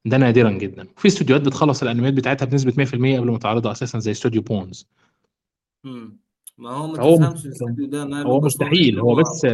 [0.05, 0.87] ده نادرا جدا.
[0.97, 4.87] في استوديوهات بتخلص الأنميات بتاعتها بنسبة 100% قبل ما تعرضها أساسا زي استوديو بونز.
[5.83, 6.19] مم.
[6.57, 8.99] ما هو ما تفهمش الاستوديو ده هو مستحيل.
[8.99, 9.47] هو هو بس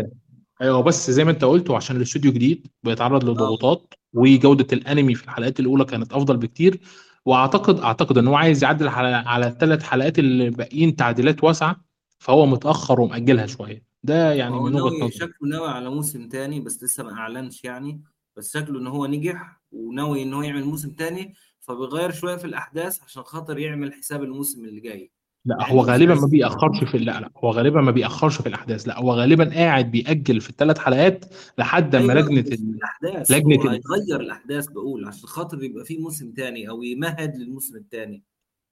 [0.61, 3.31] أيوه بس زي ما أنت قلت وعشان الاستوديو جديد بيتعرض آه.
[3.31, 6.79] لضغوطات وجودة الأنمي في الحلقات الأولى كانت أفضل بكتير.
[7.25, 11.75] واعتقد أعتقد إن هو عايز يعدل على على الثلاث حلقات اللي باقيين تعديلات واسعة
[12.19, 13.83] فهو متأخر ومأجلها شوية.
[14.03, 15.11] ده يعني من وجهة نظري.
[15.11, 18.01] شكله ناوي على موسم تاني بس لسه ما أعلنش يعني
[18.37, 23.03] بس شكله إن هو نجح وناوي إن هو يعمل موسم تاني فبيغير شوية في الأحداث
[23.03, 25.11] عشان خاطر يعمل حساب الموسم اللي جاي.
[25.49, 28.87] لا مع هو غالبا ما بيأخرش في لا لا هو غالبا ما بيأخرش في الأحداث.
[28.87, 31.25] لا هو غالبا قاعد بيأجل في الثلاث حلقات
[31.57, 32.75] لحد اما أيوه لجنة مش في ال...
[32.75, 33.69] الأحداث لجنة هو.
[33.69, 38.23] هيغير الأحداث بقول عشان خاطر يبقى في موسم تاني أو يمهد للموسم التاني.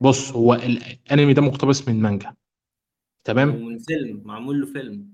[0.02, 2.34] بص هو الأنمي ده مقتبس من مانجا.
[3.24, 5.08] تمام؟ ومن فيلم معمول له فيلم.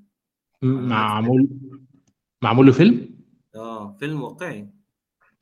[0.61, 1.49] معمول
[2.41, 3.09] معمول له فيلم؟
[3.55, 4.69] آه فيلم واقعي.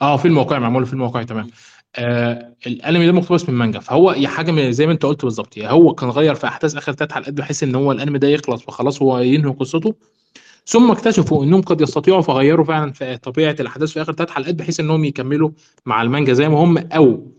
[0.01, 1.47] آه فيلم واقعي معمول له فيلم واقعي تمام.
[1.95, 5.93] آه الانمي ده مقتبس من مانجا فهو يا حاجة زي ما انت قلت بالظبط هو
[5.93, 9.19] كان غير في أحداث آخر ثلاث حلقات بحيث إن هو الانمي ده يخلص وخلاص هو
[9.19, 9.95] ينهي قصته.
[10.65, 14.79] ثم اكتشفوا إنهم قد يستطيعوا فغيروا فعلا في طبيعة الأحداث في آخر ثلاث حلقات بحيث
[14.79, 15.49] انهم يكملوا
[15.85, 17.31] مع المانجا زي ما هم أو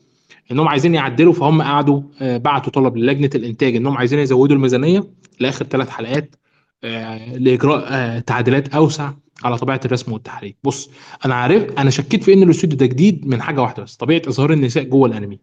[0.51, 5.05] انهم عايزين يعدلوا فهم قعدوا آه، بعتوا طلب للجنة الإنتاج انهم عايزين يزودوا الميزانية
[5.41, 6.37] لآخر ثلاث حلقات
[6.85, 9.13] آه، لإجراء آه، تعديلات أوسع.
[9.45, 10.57] على طبيعة الرسم والتحريك.
[10.65, 10.91] بص
[11.25, 14.53] أنا عارف أنا شكيت في إن الاستوديو ده جديد من حاجة واحدة بس طبيعة إظهار
[14.53, 15.39] النساء جوه الأنمي.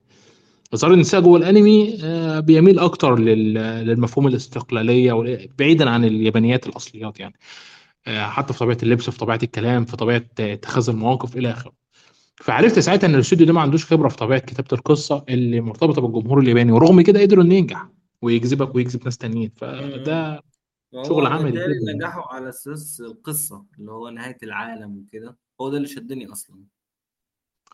[0.74, 3.54] إظهار النساء جوه الأنمي آه، بيميل أكتر لل-
[3.88, 7.34] للمفهوم الاستقلالية بعيدا عن اليابانيات الأصليات يعني.
[8.08, 11.72] آه، حتى في طبيعة اللبس في طبيعة الكلام في طبيعة اتخاذ المواقف إلى آخره.
[12.42, 16.40] فعرفت ساعتها إن الاستوديو ده ما عندوش خبرة في طبيعة كتابة القصة اللي مرتبطة بالجمهور
[16.40, 17.86] الياباني ورغم كده قدروا إنه ينجح
[18.22, 19.52] ويجذبك ويجذب ناس تانيين.
[19.58, 20.42] فده
[20.94, 25.38] شغل هو عملي بالتالي جدا نجحوا على أساس القصة اللي هو نهاية العالم وكده.
[25.62, 26.64] هو ده اللي شدني أصلا.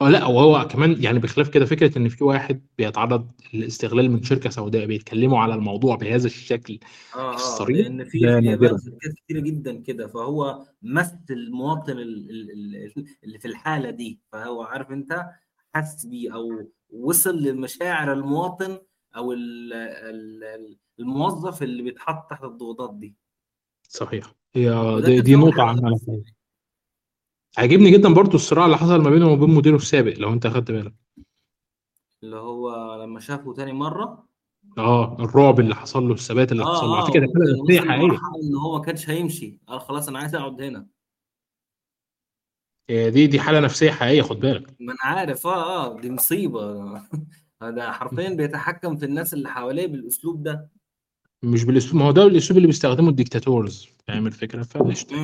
[0.02, 4.50] آه لا وهو كمان يعني بخلاف كده فكرة إن في واحد بيتعرض للاستغلال من شركة
[4.50, 6.80] سوداء بيتكلموا على الموضوع بهذا الشكل
[7.16, 8.78] آه آه الصريح لأن في ده في اليابان نادرا.
[8.78, 10.08] شركات كتيرة جدا كده.
[10.08, 12.52] فهو مثل المواطن ال- ال-
[12.98, 14.20] ال- اللي في الحالة دي.
[14.32, 15.26] فهو عارف أنت
[15.76, 18.78] حس بيه أو وصل لمشاعر المواطن
[19.16, 23.16] أو ال- ال- الموظف اللي بيتحط تحت الضغوطات دي.
[23.90, 24.34] صحيح.
[24.56, 26.24] هي دي, دي نقطة فيها
[27.58, 30.94] عجبني جدا برضو الصراع اللي حصل ما بينه وبين مديره السابق لو أنت أخدت بالك.
[32.24, 34.28] اللي هو لما شافه تاني مرة.
[34.78, 36.96] آه الرعب اللي حصل له الثبات اللي حصل له.
[36.96, 38.20] على آه آه فكره وكان نفسية حقيقية.
[38.44, 39.60] إن هو ما كانش هيمشي.
[39.68, 40.88] قال خلاص أنا عايز أقعد هنا.
[42.90, 44.76] هي دي دي حالة نفسية حقيقية خد بالك.
[44.80, 45.48] ما أنا عارف.
[45.48, 46.94] آه آه دي مصيبة.
[47.68, 50.70] هذا حرفيا بيتحكم في الناس اللي حواليه بالأسلوب ده.
[51.44, 55.16] مش بالأسلوب ما هو ده الأسلوب اللي بيستخدمه الديكتاتورز فاهم الفكرة؟ فقشطه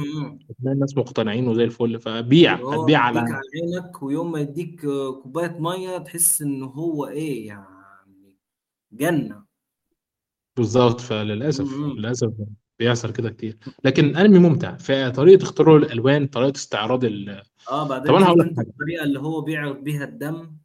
[0.61, 4.81] تلاقي الناس مقتنعين وزي الفل فبيع هتبيع على عينك ويوم ما يديك
[5.21, 8.35] كوباية مية تحس إن هو إيه يعني
[8.91, 9.43] جنة.
[10.57, 12.31] بالظبط فللأسف للأسف
[12.79, 13.57] بيحصل كده كتير.
[13.83, 17.29] لكن أنمي ممتع في طريقة اختيار الألوان طريقة استعراض ال...
[17.71, 20.60] آه طب بعدين أنا هقول لك الطريقة اللي هو بيعرض بيها الدم؟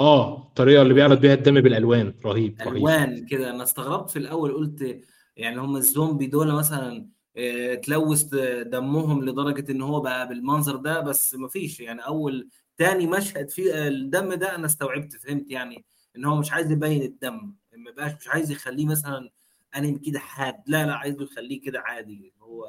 [0.00, 2.14] آه الطريقة اللي بيعرض بيها الدم بالألوان.
[2.24, 3.50] رهيب ألوان كده.
[3.50, 5.00] أنا استغربت في الأول قلت
[5.36, 8.22] يعني هم الزومبي دول مثلا آه، تلوث
[8.66, 11.80] دمهم لدرجة إن هو بقى بالمنظر ده بس مفيش.
[11.80, 15.84] يعني أول تاني مشهد فيه الدم ده أنا استوعبت فهمت يعني
[16.16, 17.54] إن هو مش عايز يبين الدم.
[17.76, 19.30] ما بقاش مش عايز يخليه مثلا
[19.76, 20.54] انمي كده حاد.
[20.66, 22.32] لا لا عايزه يخليه كده عادي.
[22.42, 22.66] هو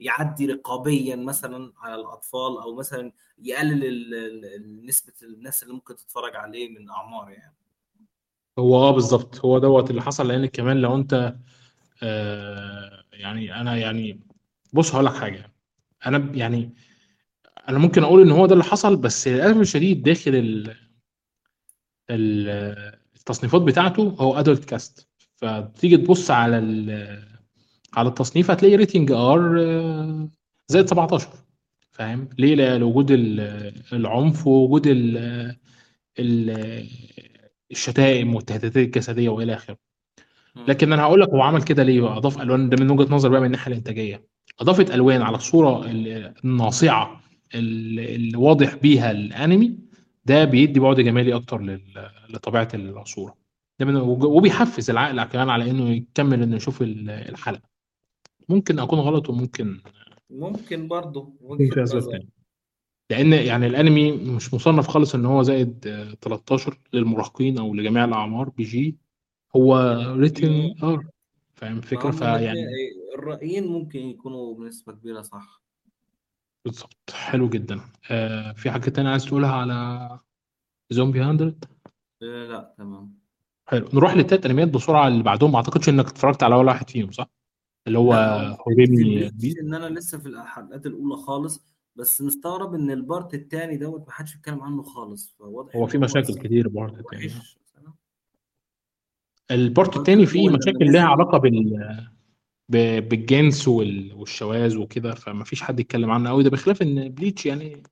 [0.00, 6.90] يعدي رقابيا مثلا على الأطفال أو مثلا يقلل نسبة الناس اللي ممكن تتفرج عليه من
[6.90, 7.56] اعمار يعني.
[8.58, 9.44] هو آه بالظبط.
[9.44, 10.28] هو دوت اللي حصل.
[10.28, 11.36] لأن كمان لو أنت
[12.02, 14.20] آه يعني أنا يعني
[14.72, 15.52] بص هقول لك حاجة.
[16.06, 16.74] أنا يعني
[17.68, 20.76] أنا ممكن أقول إن هو ده اللي حصل بس للأسف الشديد داخل ال-
[22.10, 26.58] ال- التصنيفات بتاعته هو adult cast فتيجي تبص على
[27.94, 30.28] على التصنيف هتلاقي rating R آه،
[30.68, 31.28] زائد 17
[31.90, 35.56] فاهم؟ ليه؟ لا- لوجود ال- العنف ووجود ال-
[36.18, 36.86] ال-
[37.70, 39.76] الشتائم والتهديدات الجسدية وإلى آخره.
[40.68, 43.40] لكن أنا هقول لك هو عمل كده ليه أضاف ألوان ده من وجهة نظر بقى
[43.40, 44.22] من الناحية الإنتاجية.
[44.60, 47.20] أضافت ألوان على الصورة ال- الناصعة
[47.54, 49.78] ال- اللي واضح بيها الأنمي
[50.24, 51.78] ده بيدي بعد جمالي أكتر
[52.30, 53.34] لطبيعة الصورة.
[53.80, 57.75] ده من وبيحفز العقل كمان على إنه يكمل إنه يشوف ال- الحلقة.
[58.48, 59.80] ممكن أكون غلط وممكن
[60.30, 62.36] ممكن برضه يكون في أسباب تانية.
[63.10, 68.48] لأن يعني الأنمي مش مصنف خالص إن هو زائد آه، 13 للمراهقين أو لجميع الأعمار
[68.48, 68.96] PG.
[69.56, 69.76] هو
[70.18, 70.74] rating.
[70.82, 71.06] R
[71.54, 72.66] فاهم ما الفكرة فيعني
[73.14, 75.62] الرأيين ممكن يكونوا بنسبة كبيرة صح.
[76.64, 77.10] بالظبط.
[77.10, 77.80] حلو جدا.
[78.10, 80.18] آه في حاجة تانية عايز تقولها على
[80.90, 81.32] زومبي 100
[82.20, 83.18] لا لا تمام.
[83.68, 83.88] حلو.
[83.94, 85.52] نروح للتلات أنميات بسرعة اللي بعدهم.
[85.52, 87.35] ما أعتقدش إنك اتفرجت على ولا واحد فيهم صح؟
[87.86, 88.12] اللي هو
[88.68, 89.26] هوريمي
[89.60, 94.34] إن أنا لسه في الحلقات الأولى خالص بس مستغرب إن البارت التاني دوت ما حدش
[94.34, 97.58] بيتكلم عنه خالص فواضح هو في مشاكل كتير تاني وحش.
[99.50, 103.00] ال part ال part التاني فيه مشاكل لها نزل علاقة بال...
[103.00, 104.14] بالجنس وال...
[104.14, 107.82] والشواذ وكده فما فيش حد يتكلم عنه قوي ده بخلاف إن بليتش يعني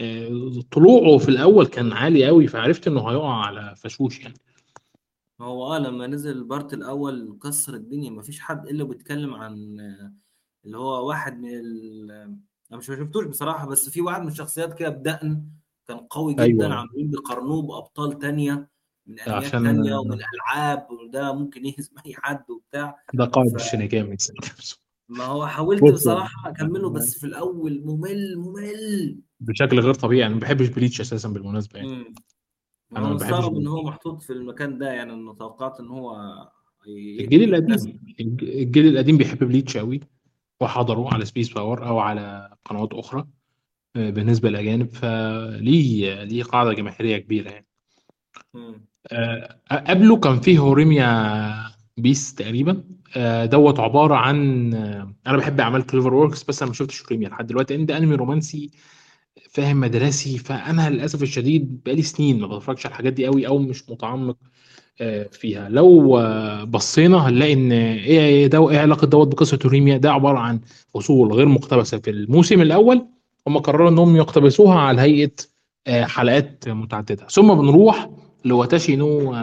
[0.00, 4.34] آه، طلوعه في الأول كان عالي قوي فعرفت إنه هيقع على فشوش يعني.
[5.44, 9.80] هو آه لما نزل ال part الأول كسر الدنيا ما فيش حد إلا بيتكلم عن
[9.80, 10.14] آه،
[10.64, 12.10] اللي هو واحد من ال...
[12.70, 15.44] أنا مش ما شفتوش بصراحة بس في واحد من الشخصيات كده بدقن
[15.88, 18.70] كان قوي جدا أيوه عاملين بيقارنوه بأبطال تانية
[19.06, 22.96] من أنميات عشان تانية ومن ألعاب وده ممكن يهزم اي حد وبتاع.
[23.14, 24.16] ده قائد الشينيجامي
[25.08, 29.20] فما هو حاولت بص بصراحة أكمله بس في الأول ممل ممل.
[29.40, 32.14] بشكل غير طبيعي أنا ما بحبش بليتش أساسا بالمناسبة يعني.
[32.96, 36.16] أنا مستغرب إن هو محطوط في المكان ده يعني أنا توقعت إن هو
[36.88, 40.00] الجيل القديم الج- الجيل القديم بيحب بليتش قوي
[40.60, 43.24] وحضروه على سبيس باور أو على قنوات أخرى
[43.96, 47.66] آه، بالنسبة للأجانب فليه ليه قاعدة جماهيرية كبيرة يعني.
[48.54, 51.52] امم آه، قبله كان فيه هوريميا
[51.96, 52.84] بيس تقريبا.
[53.16, 57.28] آه، دوت عبارة عن آه، أنا بحب أعمال كليفر ووركس بس أنا ما شفتش هوريميا
[57.28, 58.70] لحد دلوقتي لأن ده أنمي رومانسي
[59.50, 63.90] فاهم مدرسي فأنا للأسف الشديد بقالي سنين ما بتفرجش على الحاجات دي قوي أو مش
[63.90, 64.36] متعمق
[65.00, 65.68] آه، فيها.
[65.68, 70.60] لو آه، بصينا هنلاقي إن إيه ده إيه علاقة دوت بقصة هوريميا ده عبارة عن
[70.94, 73.06] فصول غير مقتبسة في الموسم الأول
[73.46, 75.30] هم قرروا إنهم يقتبسوها على هيئة
[75.86, 77.26] آه، حلقات متعددة.
[77.26, 78.10] ثم بنروح
[78.44, 79.36] لواتاشي نو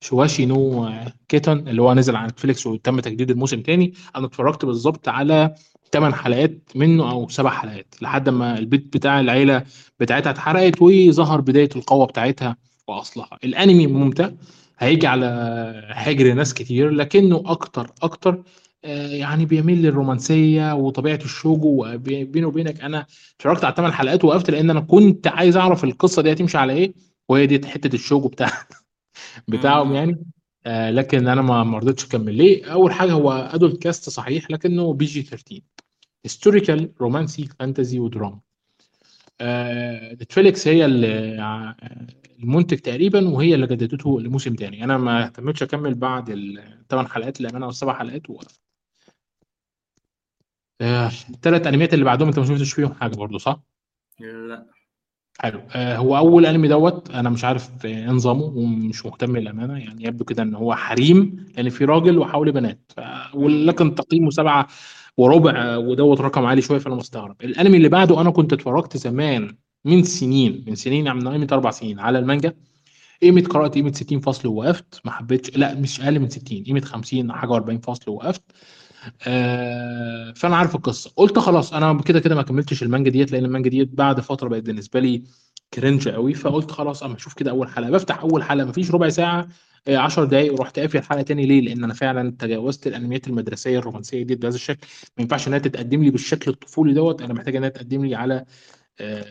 [0.00, 0.88] شياواسي نا
[1.28, 3.92] كيكون اللي هو نزل على نتفليكس وتم تجديد الموسم تاني.
[4.16, 5.54] أنا اتفرجت بالظبط على
[5.94, 9.64] ثمان حلقات منه أو سبع حلقات لحد ما البيت بتاع العيلة
[10.00, 12.56] بتاعتها اتحرقت وظهر بداية القوة بتاعتها
[12.88, 13.38] وأصلها.
[13.44, 14.30] الأنمي ممتع
[14.78, 18.42] هيجي على حجر ناس كتير لكنه أكتر أكتر
[18.84, 22.80] آه، يعني بيميل للرومانسية وطبيعة الشوجو بيني وبينك.
[22.80, 26.72] أنا اتفرجت على ثمان حلقات ووقفت لأن أنا كنت عايز أعرف القصة دي هتمشي على
[26.72, 26.94] إيه
[27.28, 28.50] وهي دي حتة الشوجو بتاع
[29.48, 30.24] بتاعهم يعني.
[30.66, 32.34] آه، لكن أنا ما ما رضيتش أكمل.
[32.34, 35.60] ليه؟ أول حاجة هو adult cast صحيح لكنه PG 13
[36.24, 38.40] historical رومانسي fantasy ودراما
[39.40, 40.84] آه، نتفليكس هي
[42.44, 44.84] المنتج تقريبا وهي اللي جددته لموسم تاني.
[44.84, 48.60] أنا ما اهتمتش أكمل بعد الثمان حلقات للامانه أو السبع حلقات وقفت
[50.80, 53.60] آه، الثلاث أنميات اللي بعدهم أنت ما شفتش فيهم حاجة برضو صح؟
[54.20, 54.66] لا.
[55.40, 55.60] حلو.
[55.74, 60.04] آه، هو أول أنمي دوت أنا مش عارف آه، إيه نظامه ومش مهتم للأمانة يعني
[60.04, 62.92] يبدو كده إن هو حريم لأن في راجل وحوالي بنات.
[62.96, 63.00] ف...
[63.00, 64.68] امم ولكن تقييمه سبعة
[65.16, 67.36] وربع ودوت رقم عالي شوية فأنا مستغرب.
[67.42, 71.70] الأنمي اللي بعده أنا كنت اتفرجت زمان من سنين من سنين يعني من قيمه أربع
[71.70, 72.54] سنين على المانجا.
[73.22, 77.32] قيمة قرات قيمة 60 فصل ووقفت ما حبيتش لا مش أقل من 60 قيمة 50
[77.32, 78.42] حاجة و40 فصل ووقفت
[79.26, 81.10] آه فأنا عارف القصة.
[81.16, 84.62] قلت خلاص أنا كده كده ما كملتش المانجا ديت لأن المانجا ديت بعد فترة بقت
[84.62, 85.24] بالنسبة لي
[85.74, 87.90] cringe قوي فقلت خلاص أما أشوف كده أول حلقة.
[87.90, 89.48] بفتح أول حلقة مفيش ربع ساعة
[89.88, 91.46] 10 دقائق ورحت قافل الحلقة تاني.
[91.46, 94.86] ليه؟ لأن أنا فعلا تجاوزت الأنميات المدرسية الرومانسية دي بهذا الشكل.
[95.16, 97.22] ما ينفعش إنها تتقدم لي بالشكل الطفولي دوت.
[97.22, 98.44] أنا محتاج إنها تقدم لي على
[99.00, 99.24] آه، آه،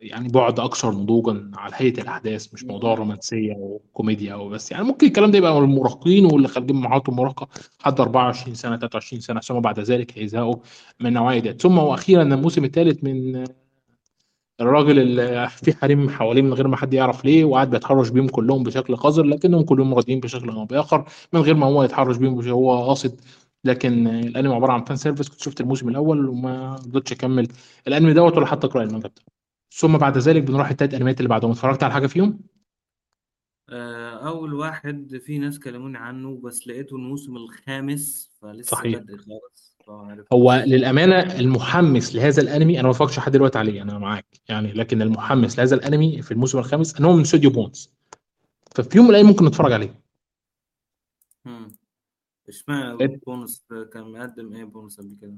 [0.00, 4.72] يعني بعد أكثر نضوجا على هيئة الأحداث مش موضوع رومانسية وكوميديا أو بس.
[4.72, 7.48] يعني ممكن الكلام ده يبقى للمراهقين واللي خارجين من مرحله المراهقة
[7.80, 10.56] حد 24 سنة 23 سنة ثم بعد ذلك هيزهقوا
[11.00, 13.44] من النوعية ثم وأخيرا الموسم الثالث من
[14.60, 18.62] الراجل اللي في حريم حواليه من غير ما حد يعرف ليه وقاعد بيتحرش بيهم كلهم
[18.62, 22.84] بشكل قذر لكنهم كلهم راضيين بشكل أو بآخر من غير ما هو يتحرش بيهم هو
[22.88, 23.20] قاصد.
[23.64, 27.48] لكن الأنمي عبارة عن fan service كنت شفت الموسم الأول وما رضيتش أكمل
[27.88, 29.10] الأنمي دوت ولا حتى اقرا المانجا.
[29.72, 31.50] ثم بعد ذلك بنروح التلات أنميات اللي بعدهم.
[31.50, 32.40] اتفرجت على حاجة فيهم؟
[33.68, 38.98] آه، أول واحد في ناس كلموني عنه بس لقيته الموسم الخامس فلسه صحيح.
[38.98, 39.69] بدري خالص.
[40.32, 45.02] هو للأمانة المحمس لهذا الأنمي أنا ما اتفرجتش لحد دلوقتي عليه أنا معاك يعني لكن
[45.02, 47.90] المحمس لهذا الأنمي في الموسم الخامس إن هو من استوديو بونز
[48.74, 50.00] ففي يوم من الأيام ممكن نتفرج عليه.
[51.46, 51.72] امم
[52.48, 55.36] إشمعنى بونز كان مقدم إيه بونز قبل كده؟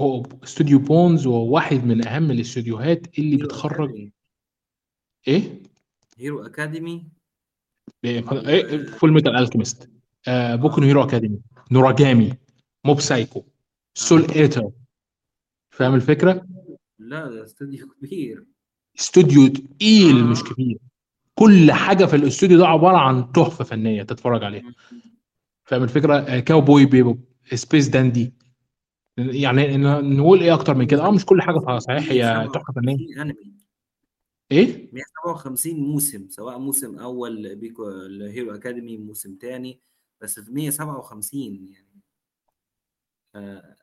[0.00, 4.12] هو استوديو بونز هو واحد من أهم الاستوديوهات اللي بتخرج اكاديمي
[5.28, 5.62] إيه؟
[6.18, 7.08] هيرو اكاديمي
[8.04, 9.90] إيه، إيه، ولا فول ميتال الكيميست
[10.28, 11.40] آه بوكو هيرو اكاديمي
[11.72, 12.32] نوراجامي
[12.84, 13.44] موب سايكو
[13.94, 14.34] سول آه.
[14.36, 14.70] إيتر.
[15.70, 16.46] فاهم الفكرة؟
[16.98, 18.44] لا ده استوديو كبير.
[18.98, 20.24] استوديو تقيل آه.
[20.24, 20.78] مش كبير.
[21.34, 24.74] كل حاجة في الاستوديو ده عبارة عن تحفة فنية تتفرج عليها.
[25.64, 27.24] فاهم الفكرة؟ آه كاوبوي بيبوب
[27.54, 28.34] سبيس داندي.
[29.16, 29.76] يعني
[30.16, 32.96] نقول إيه أكتر من كده؟ آه مش كل حاجة صحيح هي تحفة فنية.
[32.96, 33.52] 157 أنمي.
[34.52, 39.80] إيه؟ 157 موسم سواء موسم أول Boku no Hero Academia موسم تاني.
[40.20, 42.02] بس في 157 يعني.
[43.34, 43.76] آه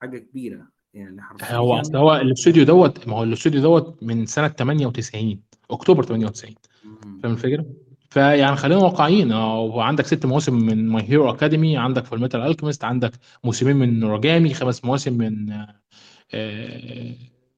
[0.00, 4.48] حاجة كبيرة يعني هو حرفيا أصل هو الاستوديو دوت ما هو الاستوديو دوت من سنة
[4.48, 7.18] 98 أكتوبر 98 مم.
[7.22, 7.66] فاهم الفكرة؟
[8.10, 9.32] فيعني خلينا واقعيين.
[9.32, 13.12] آه وعندك ست مواسم من My Hero Academia عندك Fullmetal Alchemist عندك
[13.44, 15.56] موسمين من نوراجامي خمس مواسم من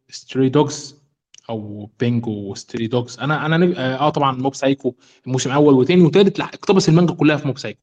[0.08, 1.02] Stray Dogs
[1.50, 3.74] أو Bungo Stray Dogs أنا أنا
[4.06, 4.94] آه طبعا Mob Psycho
[5.26, 7.80] الموسم أول وثاني وثالث اقتبس المانجا كلها في Mob Psycho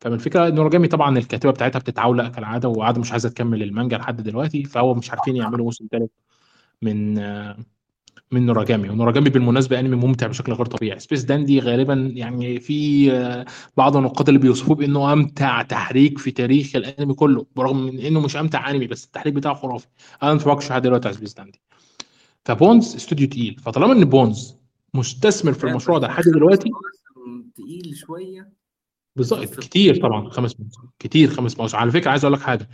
[0.00, 4.22] فمن الفكرة ان نوراجامي طبعا الكاتبة بتاعتها بتتعولق كالعادة وقاعدة مش عايزة تكمل المانجا لحد
[4.22, 6.10] دلوقتي فهو مش عارفين يعملوا موسم ثالث
[6.82, 7.18] من
[8.30, 10.98] من نوراجامي ونوراجامي بالمناسبة أنمي ممتع بشكل غير طبيعي.
[10.98, 13.44] Space Dandy غالبا يعني في آه،
[13.76, 18.36] بعض النقاد اللي بيوصفوه بأنه أمتع تحريك في تاريخ الأنمي كله برغم من إنه مش
[18.36, 19.86] أمتع أنمي بس التحريك بتاعه خرافي.
[20.22, 21.60] أنا ما اتفرجتش لحد دلوقتي على Space Dandy.
[22.44, 23.56] ف Bones استوديو تقيل.
[23.62, 24.56] فطالما إن Bones
[24.94, 26.70] مستثمر في المشروع ده لحد دلوقتي.
[27.54, 28.63] تقيل شوية.
[29.16, 32.68] بالظبط كتير طبعا خمس مواسم كتير خمس مواسم على فكرة عايز أقول لك حاجة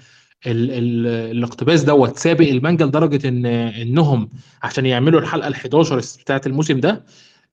[0.47, 4.31] ال ال الاقتباس دوت سابق المانجا لدرجة ان إنهم
[4.63, 7.05] عشان يعملوا الحلقة ال 11 بتاعت الموسم ده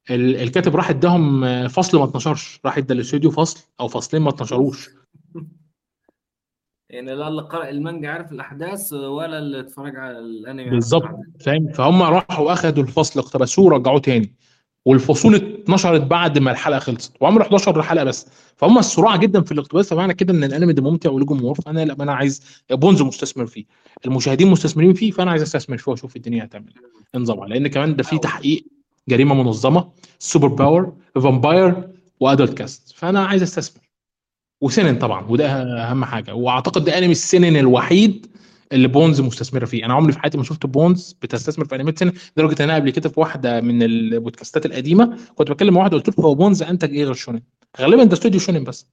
[0.10, 4.90] ال- الكاتب راح اداهم فصل ما اتنشرش راح ادى الاستوديو فصل أو فصلين ما اتنشروش
[6.90, 10.62] يعني لا اللي قرأ المانجا عارف الأحداث ولا اللي اتفرج على الأنمي.
[10.62, 11.10] عارف بالظبط
[11.46, 14.36] فاهم؟ فهم راحوا أخدوا الفصل اقتبسوه ورجعوه تاني.
[14.88, 18.28] والفصول اتنشرت بعد ما الحلقة خلصت وعملوا 11 حلقة بس.
[18.58, 21.96] فهم السرعه جدا في الاقتباس فمعنى كده إن الأنمي ده ممتع وله جمهور فأنا لا
[22.04, 23.66] أنا عايز Bones مستثمر فيه
[24.06, 26.66] المشاهدين مستثمرين فيه فأنا عايز أستثمر فيه وأشوف الدنيا هتعمل
[27.16, 27.20] إيه.
[27.22, 28.66] نظامها لأن كمان ده فيه تحقيق
[29.10, 33.82] جريمة منظمة super power vampire و adult cast فأنا عايز أستثمر.
[34.62, 35.48] و seinen طبعا وده
[35.92, 36.34] أهم حاجة.
[36.36, 38.28] وأعتقد ده أنمي ال seinen الوحيد
[38.72, 39.86] اللي Bones مستثمرة فيه.
[39.86, 43.10] أنا عمري في حياتي ما شفت Bones بتستثمر في seinen لدرجة إن أنا قبل كده
[43.10, 47.04] في واحدة من البودكاستات القديمة كنت بكلم مع واحد قلت له هو Bones أنتج إيه
[47.04, 47.42] غير shonen
[47.80, 48.88] غالبا ده استوديو shonen بس.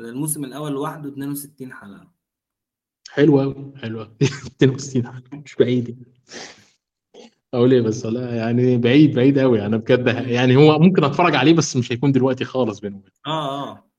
[0.00, 2.12] الموسم الأول لوحده 62 حلقة.
[3.10, 6.12] حلو قوي حلو قوي 62 حلقة، مش بعيد يعني.
[7.54, 11.54] أقول إيه بس؟ لا يعني بعيد بعيد قوي أنا بجد يعني هو ممكن أتفرج عليه
[11.54, 13.91] بس مش هيكون دلوقتي خالص بينه وبين آه آه.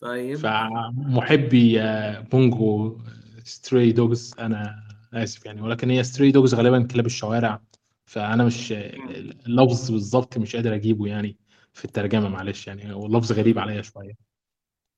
[0.00, 0.36] طيب.
[0.36, 2.98] فمحبي آه، Bungo
[3.44, 4.82] Stray Dogs أنا
[5.14, 7.62] آسف يعني ولكن هي Stray Dogs غالبا كلاب الشوارع.
[8.06, 11.36] فأنا مش اللفظ بالظبط مش قادر أجيبه يعني
[11.72, 12.94] في الترجمة معلش يعني.
[12.94, 14.14] هو اللفظ غريب عليا شوية.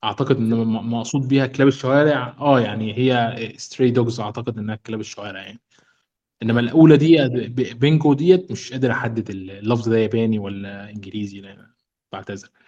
[0.04, 2.36] أعتقد إن مقصود بيها كلاب الشوارع.
[2.40, 5.60] آه يعني هي Stray Dogs أعتقد إنها كلاب الشوارع يعني.
[6.42, 6.60] إنما.
[6.60, 7.28] الأولى دي
[7.74, 11.56] Bungo ديت مش قادر أحدد اللفظ ده ياباني ولا إنجليزي
[12.12, 12.48] بعتذر.
[12.48, 12.67] آه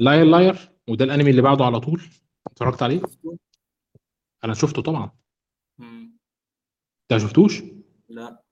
[0.00, 2.02] Liar Liar وده الانمي اللي بعده على طول.
[2.46, 3.02] اتفرجت عليه؟
[4.44, 5.10] أنا شفته طبعا.
[5.80, 7.62] أنت ما شفتوش؟
[8.08, 8.42] لا.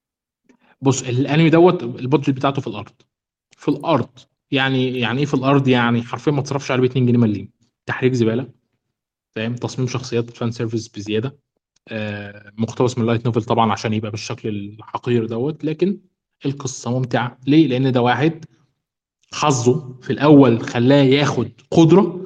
[0.81, 2.92] بص الانمي دوت ال budget بتاعته في الأرض.
[3.57, 4.18] في الأرض.
[4.51, 7.53] يعني يعني إيه في الأرض؟ يعني حرفيا ما تصرفش عليه ب 2 جنيه مليم.
[7.87, 8.51] تحريك زبالة.
[9.35, 11.38] فاهم؟ تصميم شخصيات fan service بزيادة.
[11.88, 15.64] آه مقتبس من light novel طبعا عشان يبقى بالشكل الحقير دوت.
[15.64, 16.01] لكن
[16.46, 17.38] القصة ممتعة.
[17.46, 18.44] ليه؟ لأن ده واحد
[19.35, 22.21] حظه في الأول خلاه ياخد قدرة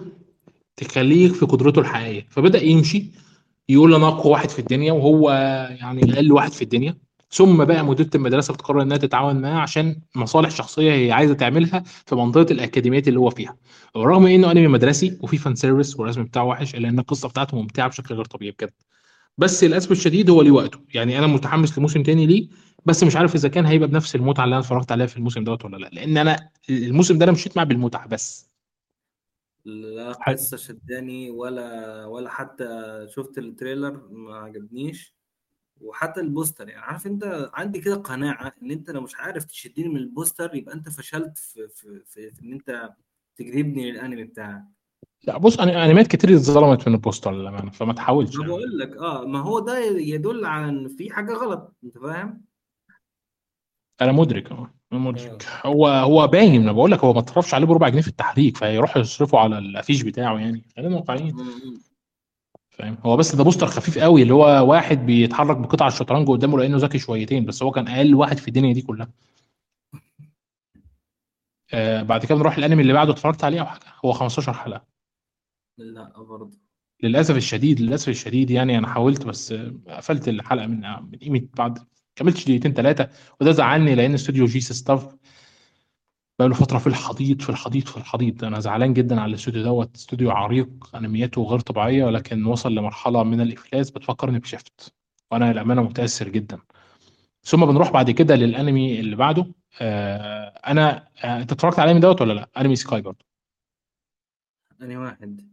[0.76, 2.26] تخليه في قدرته الحقيقية.
[2.30, 3.04] فبدأ يمشي
[3.68, 5.30] يقول أنا أقوى واحد في الدنيا وهو
[5.80, 6.96] يعني أقل واحد في الدنيا.
[7.30, 12.14] ثم بقى مديره المدرسة بتقرر إنها تتعاون معاه عشان مصالح شخصية هي عايزة تعملها في
[12.14, 13.56] منطقة الاكاديميات اللي هو فيها.
[13.94, 17.88] ورغم إنه أنمي مدرسي وفي fan service والرسم بتاعه وحش إلا إن القصة بتاعته ممتعة
[17.88, 18.72] بشكل غير طبيعي بجد.
[19.38, 20.78] بس للاسف الشديد هو ليه وقته.
[20.94, 22.48] يعني أنا متحمس لموسم تاني ليه.
[22.86, 25.64] بس مش عارف إذا كان هيبقى بنفس المتعة اللي أنا اتفرجت عليها في الموسم دوت
[25.64, 25.88] ولا لأ.
[25.88, 28.50] لأن أنا الموسم ده أنا مشيت معاه بالمتعة بس.
[29.64, 32.66] لا قصة شداني ولا ولا حتى
[33.08, 35.14] شفت ال trailer ما عجبنيش.
[35.80, 39.96] وحتى البوستر يعني عارف أنت عندي كده قناعة إن أنت لو مش عارف تشدني من
[39.96, 42.94] البوستر يبقى أنت فشلت في في في, في إن أنت
[43.36, 44.62] تجذبني للأنمي بتاعك.
[45.24, 48.48] لا بص أنا انميات كتير اتظلمت من البوستر للأمانة فما تحاولش ما يعني.
[48.56, 52.44] بقول لك آه ما هو ده يدل على إن في حاجة غلط أنت فاهم؟
[54.04, 55.46] أنا مدرك آه أنا مدرك.
[55.66, 58.96] هو هو باين أنا بقول لك هو ما تصرفش عليه بربع جنيه في التحريك فيروح
[58.96, 60.62] يصرفوا على الافيش بتاعه يعني.
[60.76, 61.36] خلينا واقعيين.
[62.70, 66.76] فاهم؟ هو بس ده بوستر خفيف قوي اللي هو واحد بيتحرك بقطع الشطرنج قدامه لأنه
[66.76, 69.08] ذكي شويتين بس هو كان أقل واحد في الدنيا دي كلها.
[71.74, 74.84] آه بعد كده نروح الانمي اللي بعده اتفرجت عليه أو حاجة؟ هو 15 حلقة.
[75.78, 76.50] لا برضه.
[77.02, 79.54] للأسف الشديد للأسف الشديد يعني أنا حاولت بس
[79.88, 81.78] قفلت الحلقة من من قيمة بعد
[82.16, 83.10] كملتش دقيقتين ثلاثة
[83.40, 85.16] وده زعلني لأن استوديو J.C.Staff
[86.38, 88.44] بقى له فترة في الحضيض في الحضيض في الحضيض.
[88.44, 89.94] أنا زعلان جدا على الاستوديو دوت.
[89.96, 94.94] استوديو عريق أنمياته غير طبيعية ولكن وصل لمرحلة من الإفلاس بتفكرني ب Shaft.
[95.30, 96.58] وأنا للأمانة متأثر جدا.
[97.44, 99.46] ثم بنروح بعد كده للأنمي اللي بعده.
[99.80, 103.24] آه أنا آه أنت اتفرجت على الأنمي دوت ولا لأ؟ أنمي isekai برضه.
[104.82, 105.52] أنهي واحد؟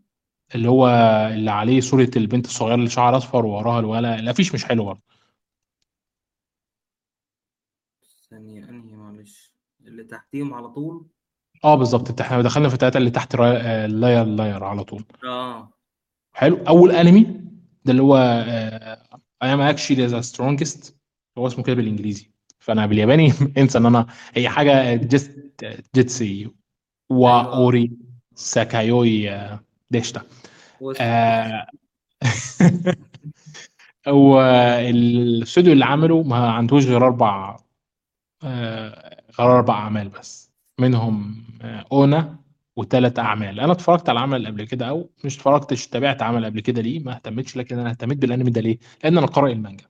[0.55, 0.87] اللي هو
[1.33, 5.01] اللي عليه صورة البنت الصغيرة اللي شعرها أصفر ووراها الولا الافيش مش حلو برضه
[8.29, 9.51] ثانية انهي معلش
[9.85, 11.05] اللي تحتيهم على طول؟
[11.63, 12.21] آه بالظبط.
[12.21, 15.03] إحنا دخلنا في التلاتة اللي تحت آه، Liar Liar على طول.
[15.23, 15.69] آه.
[16.33, 16.57] حلو.
[16.67, 17.21] أول انمي
[17.85, 18.17] ده اللي هو
[19.43, 20.97] I am Actually the Strongest
[21.37, 22.31] هو اسمه كده بالإنجليزي.
[22.59, 23.33] فأنا بالياباني.
[23.57, 26.51] انسى إن أنا هي حاجة جست 実は俺最
[27.09, 29.59] 強 آه،
[29.91, 30.21] でした.
[31.01, 31.67] آه،
[34.07, 34.41] هو
[34.79, 37.57] الاستوديو اللي عمله ما عندوش غير أربع
[38.43, 42.35] آه، غير أربع أعمال بس منهم آه، ONA
[42.75, 43.59] وثلاث أعمال.
[43.59, 47.11] أنا اتفرجت على العمل قبل كده أو مش اتفرجتش تابعت عمل قبل كده ليه ما
[47.15, 49.85] اهتمتش لكن أنا اهتميت بالأنمي ده ليه؟ لأن أنا قارئ المانجا.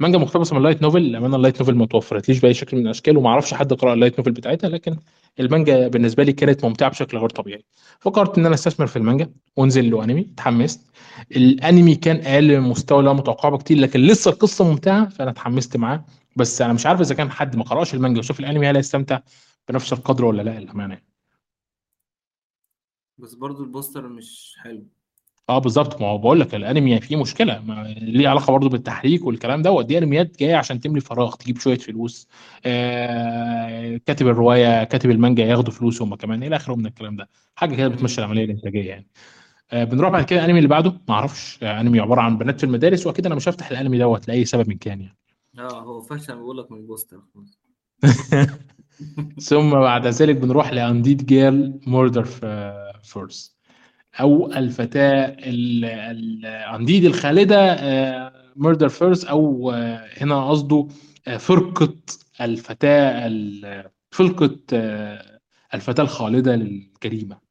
[0.00, 2.84] مانجا مقتبسة من ال light novel للامانه ال light novel ما توفرتليش بأي شكل من
[2.84, 4.96] الأشكال وما أعرفش حد قرأ ال light novel بتاعتها لكن
[5.40, 7.64] المانجا بالنسبة لي كانت ممتعة بشكل غير طبيعي.
[8.00, 10.90] فكرت إن أنا أستثمر في المانجا وأنزل له أنمي اتحمست.
[11.36, 15.76] الأنمي كان أقل من المستوى اللي أنا متوقعه بكتير لكن لسه القصة ممتعة فأنا اتحمست
[15.76, 16.04] معاه.
[16.36, 19.20] بس أنا مش عارف إذا كان حد ما قرأش المانجا وشاف الأنمي هل هيستمتع
[19.68, 21.06] بنفس القدر ولا لأ للأمانة يعني.
[23.18, 24.86] بس برضو البوستر مش حلو.
[25.48, 27.58] آه بالظبط ما هو بقول لك الأنمي فيه مشكلة.
[27.58, 29.86] ما ليه علاقة برضه بالتحريك والكلام دوت.
[29.86, 32.28] دي أنميات جاية عشان تملي فراغ تجيب شوية فلوس.
[32.64, 36.42] آه كاتب الرواية كاتب المانجا ياخدوا فلوس هم كمان.
[36.42, 37.28] إلى آخره من الكلام ده.
[37.54, 37.88] حاجة كده.
[37.88, 39.06] بتمشي العملية الإنتاجية يعني.
[39.70, 41.58] آه بنروح بعد كده الأنمي اللي بعده؟ ما أعرفش.
[41.62, 44.68] آه أنمي عبارة عن بنات في المدارس وأكيد أنا مش هفتح الأنمي دوت لأي سبب
[44.68, 45.19] من كان يعني.
[45.60, 47.20] آه هو فشل بقول لك من البوستر
[49.48, 52.24] ثم بعد ذلك بنروح ل Undead Girl Murder
[53.02, 53.56] Farce
[54.20, 57.76] أو الفتاة ال undead الخالدة
[58.56, 60.88] Murder Farce أو آه، هنا قصده
[61.28, 61.94] آه، فرقة
[62.40, 65.40] الفتاة ال- فرقة آه،
[65.74, 67.49] الفتاة الخالدة للجريمة.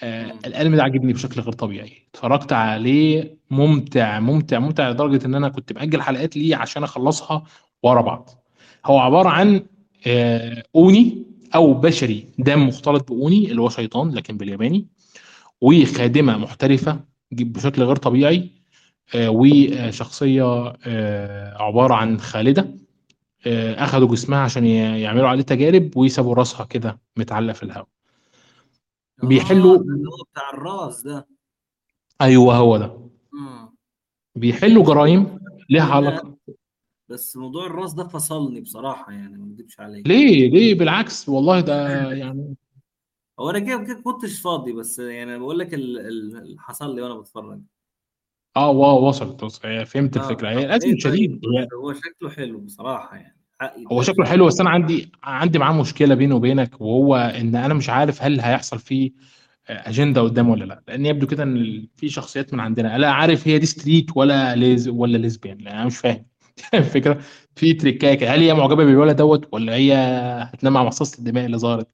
[0.00, 0.32] آه،.
[0.46, 1.92] الأنمي ده عجبني بشكل غير طبيعي.
[2.14, 7.44] اتفرجت عليه ممتع ممتع ممتع لدرجة إن أنا كنت بأجل حلقات ليه عشان أخلصها
[7.82, 8.30] ورا بعض.
[8.86, 9.66] هو عبارة عن
[10.06, 14.86] آه، أوني أو بشري دم مختلط بأوني اللي هو شيطان لكن بالياباني
[15.60, 17.00] وخادمة محترفة
[17.32, 18.50] بشكل غير طبيعي
[19.14, 22.74] آه، وشخصية آه، عبارة عن خالدة
[23.46, 27.93] آه، اخذوا جسمها عشان يعملوا عليه تجارب ويسابوا راسها كده متعلق في الهواء
[29.22, 31.28] بيحلوا ده اللي هو بتاع الراس ده.
[32.20, 33.00] أيوه هو ده.
[33.32, 33.74] مم.
[34.36, 35.38] بيحلوا جرائم
[35.70, 36.36] لها ده علاقة.
[37.08, 40.06] بس موضوع الراس ده فصلني بصراحة يعني ما اكدبش عليك.
[40.08, 42.56] ليه؟ ليه؟ بالعكس والله ده يعني
[43.40, 47.02] هو أنا كده كده كنتش فاضي بس يعني بقول لك ال- ال- اللي حصل لي
[47.02, 47.60] وأنا بتفرج.
[48.56, 49.66] آه wow وصلت وصلت.
[49.66, 50.50] هي فهمت آه الفكرة.
[50.50, 53.33] هي لازم شديد طيب؟ بس هو شكله حلو بصراحة يعني.
[53.62, 57.74] هو يتقال شكله حلو بس أنا عندي عندي معاه مشكلة بيني وبينك وهو إن أنا
[57.74, 59.12] مش عارف هل هيحصل فيه
[59.68, 63.58] أجندة قدام ولا لأ لأن يبدو كده إن في شخصيات من عندنا لا عارف هي
[63.58, 66.26] دي straight ولا les ولا lesbian لا أنا مش فاهم
[66.74, 67.20] الفكرة
[67.56, 68.34] في تريكاية.
[68.34, 69.94] هل هي معجبة بالولد دوت ولا هي
[70.54, 71.88] هتنام مع مصاصه الدماء اللي ظهرت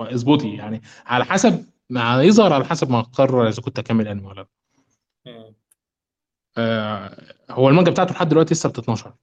[0.00, 4.46] اظبطي يعني على حسب ما يظهر على حسب ما أقرر إذا كنت أكمل انمي ولا
[5.26, 5.54] لأ.
[6.58, 9.14] آه هو المانجا بتاعته لحد دلوقتي لسه بتتنشر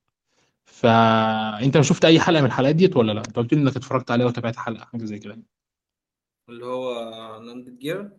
[0.80, 4.28] فأنت شفت أي حلقة من الحلقات ديت ولا لأ؟ أنت قلت لي إنك اتفرجت عليها
[4.28, 5.38] وتابعت حلقة حاجة زي كده
[6.50, 8.12] اللي هو Undead Girl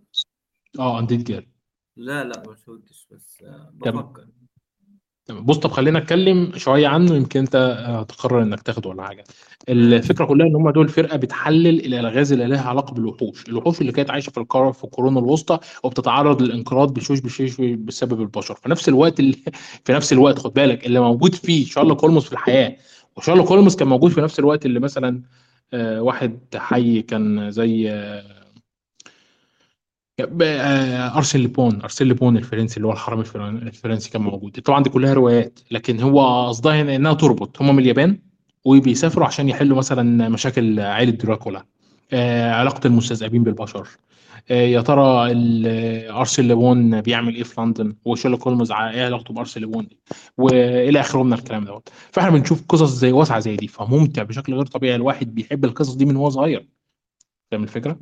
[0.79, 1.49] آه Undead Girl
[1.97, 4.27] لا لا ما شفتش بس آه، تمام بفكر.
[5.33, 7.55] بص طب خلينا نتكلم شوية عنه يمكن انت
[7.87, 9.25] آه، تقرر انك تاخده ولا حاجة.
[9.69, 13.49] الفكرة كلها إن هم دول فرقة بتحلل الالغاز اللي لها علاقة بالوحوش.
[13.49, 18.55] الوحوش اللي كانت عايشة في القاره في القرون الوسطى وبتتعرض للانقراض بشوش بشوش بسبب البشر.
[18.55, 19.37] في نفس الوقت اللي
[19.85, 22.77] في نفس الوقت خد بالك اللي موجود فيه شارلوك هولمز في الحياة
[23.17, 25.23] وشارلوك هولمز كان موجود في نفس الوقت اللي مثلا
[25.75, 28.40] آه، واحد حي كان زي آه،
[31.17, 34.61] أرسين لوبين أرسين لوبين الفرنسي اللي هو الحرامي الفرن- الفرنسي كان موجود.
[34.61, 37.63] طبعا دي كلها روايات لكن هو قصدها هنا إنها تربط.
[37.63, 38.19] هم من اليابان
[38.65, 41.65] وبيسافروا عشان يحلوا مثلا مشاكل عائلة دراكولا
[42.13, 43.89] آه، علاقة المستذئبين بالبشر.
[44.51, 45.33] آه، يا ترى
[46.11, 49.89] أرسين لوبين بيعمل إيه في لندن؟ وشيرلوك هولمز إيه علاقته بأرسين لوبين
[50.39, 51.89] وإلى آخره من الكلام دوت.
[52.13, 54.95] فإحنا بنشوف قصص زي واسعة زي دي فممتع بشكل غير طبيعي.
[54.97, 56.69] الواحد بيحب القصص دي من هو صغير.
[57.51, 57.99] فاهم الفكرة.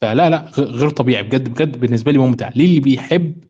[0.00, 2.50] فلا لا غير طبيعي بجد بجد بالنسبة لي ممتع.
[2.56, 3.44] ليه اللي بيحب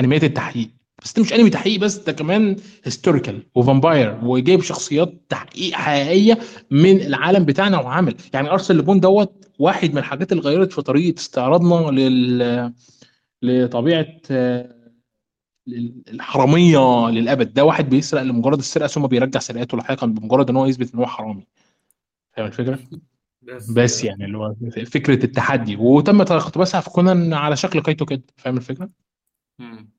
[0.00, 0.68] أنميات التحقيق؟
[1.04, 6.38] بس ده مش أنمي تحقيق بس ده كمان historical و vampire وجايب شخصيات تحقيق حقيقية
[6.70, 8.14] من العالم بتاعنا وعامل.
[8.34, 12.72] يعني أرسين لوبين دوت واحد من الحاجات اللي غيرت في طريقة استعراضنا لل
[13.42, 14.06] لطبيعة
[16.08, 17.54] الحرامية للأبد.
[17.54, 19.76] ده واحد بيسرق لمجرد السرقة ثم بيرجع سرقته.
[19.76, 21.46] لاحقا بمجرد إن هو يثبت إن هو حرامي.
[22.32, 22.78] فاهم الفكرة؟
[23.48, 23.70] بس.
[23.70, 24.54] بس يعني اللي هو
[24.86, 25.76] فكرة التحدي.
[25.76, 28.22] وتم اقتباسها في كونان على شكل كايتو كده.
[28.36, 28.90] فاهم الفكرة؟
[29.58, 29.90] مم.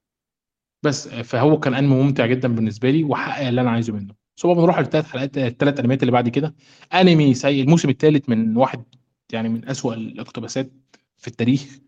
[0.84, 4.14] بس فهو كان أنمي ممتع جدا بالنسبة لي وحقق اللي أنا عايزه منه.
[4.38, 6.56] ثم بنروح للثلاث حلقات الثلاث أنميات اللي بعد كده.
[6.94, 8.84] أنمي سيء الموسم الثالث من واحد
[9.32, 10.72] يعني من أسوأ الاقتباسات
[11.18, 11.80] في التاريخ.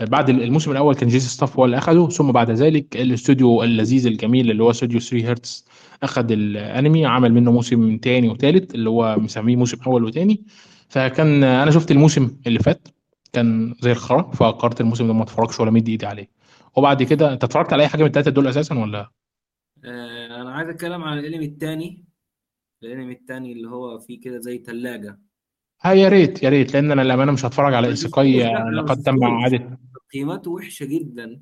[0.00, 2.08] بعد الموسم الأول كان J.C.Staff هو اللي أخده.
[2.08, 5.64] ثم بعد ذلك الاستوديو اللذيذ الجميل اللي هو استوديو 3 هرتز
[6.02, 10.44] أخد الأنمي عمل منه موسم تاني وتالت اللي هو مسميه موسم أول وتاني.
[10.88, 12.88] فكان أنا شفت الموسم اللي فات
[13.32, 16.30] كان زي الخرا فقررت الموسم ده ما أتفرجش ولا مدي إيدي عليه.
[16.76, 19.10] وبعد كده أنت اتفرجت على أي حاجة من الثلاثه دول أساسا ولا؟
[19.84, 22.04] آه أنا عايز أتكلم عن الأنمي التاني.
[22.82, 25.18] الأنمي التاني اللي هو فيه كده زي ثلاجة
[25.82, 29.78] ها يا ريت يا ريت لأن أنا للأمانة مش هتفرج على isekai لقد تم اعاده
[30.08, 31.40] تقييماته وحشة جدا.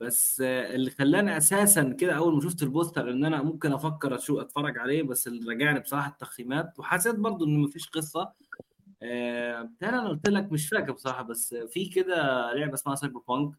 [0.00, 4.78] بس اللي خلاني أساسا كده أول ما شفت البوستر إن أنا ممكن أفكر أشوف أتفرج
[4.78, 6.78] عليه بس اللي رجعني بصراحة التقييمات.
[6.78, 8.32] وحسيت برضو إن مفيش قصة.
[9.02, 12.14] آه أنا قلت لك مش فاكر بصراحة بس في كده
[12.54, 13.52] لعبة اسمها Cyberpunk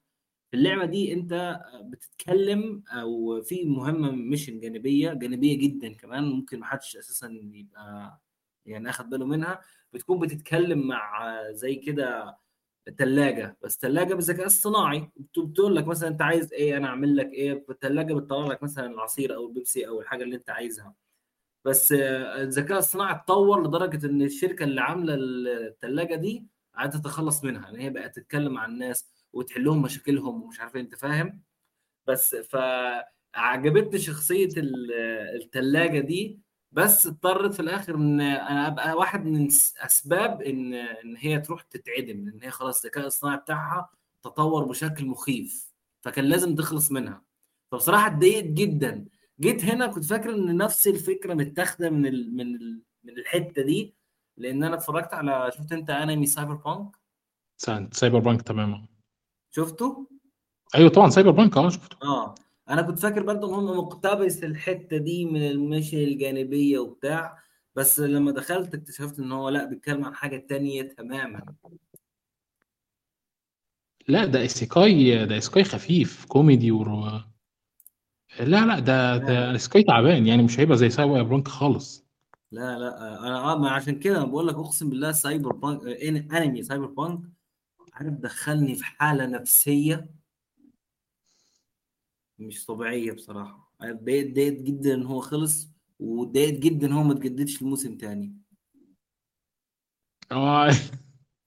[0.54, 7.28] اللعبة دي أنت بتتكلم أو في مهمة mission جانبية جانبية جدا كمان ممكن محدش أساسا
[7.54, 8.20] يبقى
[8.66, 9.62] يعني أخد باله منها.
[9.94, 12.38] بتكون بتتكلم مع زي كده
[12.98, 17.34] ثلاجة بس ثلاجة بالذكاء الصناعي بت- بتقول لك مثلا أنت عايز إيه أنا أعمل لك
[17.34, 20.96] إيه؟ الثلاجة بتطلع لك مثلا العصير أو البيبسي أو الحاجة اللي أنت عايزها.
[21.66, 27.70] بس آه، الذكاء الصناعي اتطور لدرجة إن الشركة اللي عاملة الثلاجة دي عايزة تتخلص منها.
[27.70, 31.42] ان هي بقت تتكلم مع الناس وتحل لهم مشاكلهم ومش عارف إيه، أنت فاهم؟
[32.08, 34.92] بس فعجبتني شخصية ال-
[35.42, 36.40] التلاجة دي
[36.72, 39.48] بس اضطرت في الآخر إن أنا أبقى واحد من
[39.78, 43.90] أسباب إن إن هي تروح تتعدم لأن هي خلاص الذكاء الصناعي بتاعها
[44.24, 47.22] تطور بشكل مخيف فكان لازم تخلص منها.
[47.72, 49.06] فبصراحة اتضايقت جدا.
[49.40, 53.94] جيت هنا كنت فاكر إن نفس الفكرة متاخدة من ال من ال من الحتة دي
[54.38, 56.96] لأن أنا اتفرجت على شفت أنت أنمي Cyberpunk
[57.94, 58.86] Cyberpunk تماما.
[59.52, 60.08] شفته؟
[60.76, 61.98] أيوه طبعا Cyberpunk آه شفته.
[62.04, 62.36] آه.
[62.72, 67.38] أنا كنت فاكر برضه إن هم مقتبس الحتة دي من ال mission الجانبية وبتاع
[67.76, 71.46] بس لما دخلت اكتشفت إن هو لأ بيتكلم عن حاجة تانية تماما.
[74.08, 77.06] لأ ده إيسيكاي ده إيسيكاي خفيف كوميدي ورو...
[78.40, 82.06] لأ لأ ده ده لا إيسيكاي تعبان يعني مش هيبقى زي Cyberpunk خالص.
[82.52, 87.20] لأ لأ أنا آه ما عشان كده بقول لك أقسم بالله Cyberpunk آه، أنمي Cyberpunk
[87.94, 90.21] عارف دخلني في حالة نفسية
[92.42, 93.74] مش طبيعية بصراحة.
[93.82, 95.70] أنا اتضايقت اتضايقت جدا إن هو خلص
[96.00, 98.36] واتضايقت جدا إن هو ما اتجددش لموسم تاني.
[100.32, 100.70] هو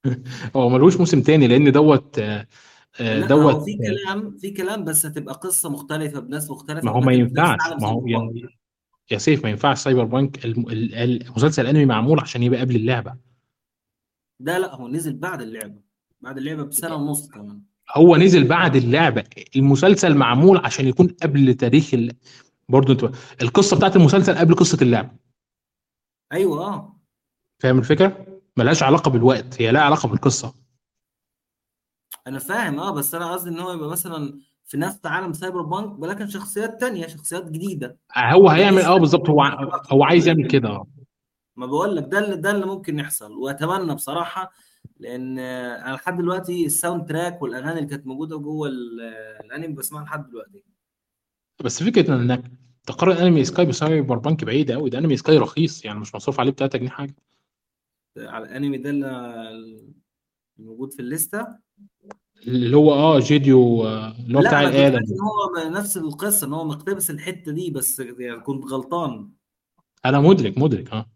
[0.57, 2.47] هو ملوش موسم تاني لأن دوت آه،
[3.01, 6.90] آه، لا هو دوت في كلام في كلام بس هتبقى قصة مختلفة بناس ما مختلفه
[6.90, 8.42] هو ما في نفس ينفعش ما هو يعني
[9.11, 13.16] يا سيف ما ينفعش Cyberpunk الم- ال- المسلسل الانمي معمول عشان يبقى قبل اللعبة.
[14.40, 15.80] ده لا هو نزل بعد اللعبة.
[16.20, 17.62] بعد اللعبة بسنة ونص كمان.
[17.93, 19.24] هو نزل بعد اللعبة.
[19.57, 22.12] المسلسل معمول عشان يكون قبل تاريخ ال...
[22.68, 25.11] برضه انت القصة بتاعت المسلسل قبل قصة اللعبة.
[26.32, 26.97] أيوه آه.
[27.59, 28.26] فاهم الفكرة؟
[28.57, 30.55] ملهاش علاقة بالوقت هي لها علاقة بالقصة.
[32.26, 35.99] أنا فاهم آه بس أنا قصدي إن هو يبقى مثلا في نفس عالم سايبر بانك
[35.99, 37.99] ولكن شخصيات تانية شخصيات جديدة.
[38.16, 39.28] هو ما هيعمل آه بالظبط.
[39.30, 39.43] هو
[39.93, 40.87] هو عايز يعمل كده آه.
[41.57, 43.32] ما بقول لك ده اللي ده اللي ممكن يحصل.
[43.32, 44.53] وأتمنى بصراحة
[44.97, 49.01] لأن أنا لحد دلوقتي ال soundtrack والاغاني اللي كانت موجودة جوه ال-
[49.45, 50.64] الانمي بسمعها لحد دلوقتي.
[51.64, 52.51] بس فكرة انك
[52.86, 56.51] تقارن انمي إيسيكاي ب Cyberpunk بعيده قوي ده انمي إيسيكاي رخيص يعني مش مصروف عليه
[56.51, 57.14] ب 3 جنيه حاجة.
[58.18, 59.95] على الانمي ده اللي
[60.59, 61.47] الموجود في الليستة؟
[62.47, 64.61] اللي هو آه جيديو آه، اللي هو بتاع
[64.99, 69.30] إن هو نفس القصة إن هو مقتبس الحتة دي بس يعني كنت غلطان.
[70.05, 71.07] أنا مدرك مدرك آه.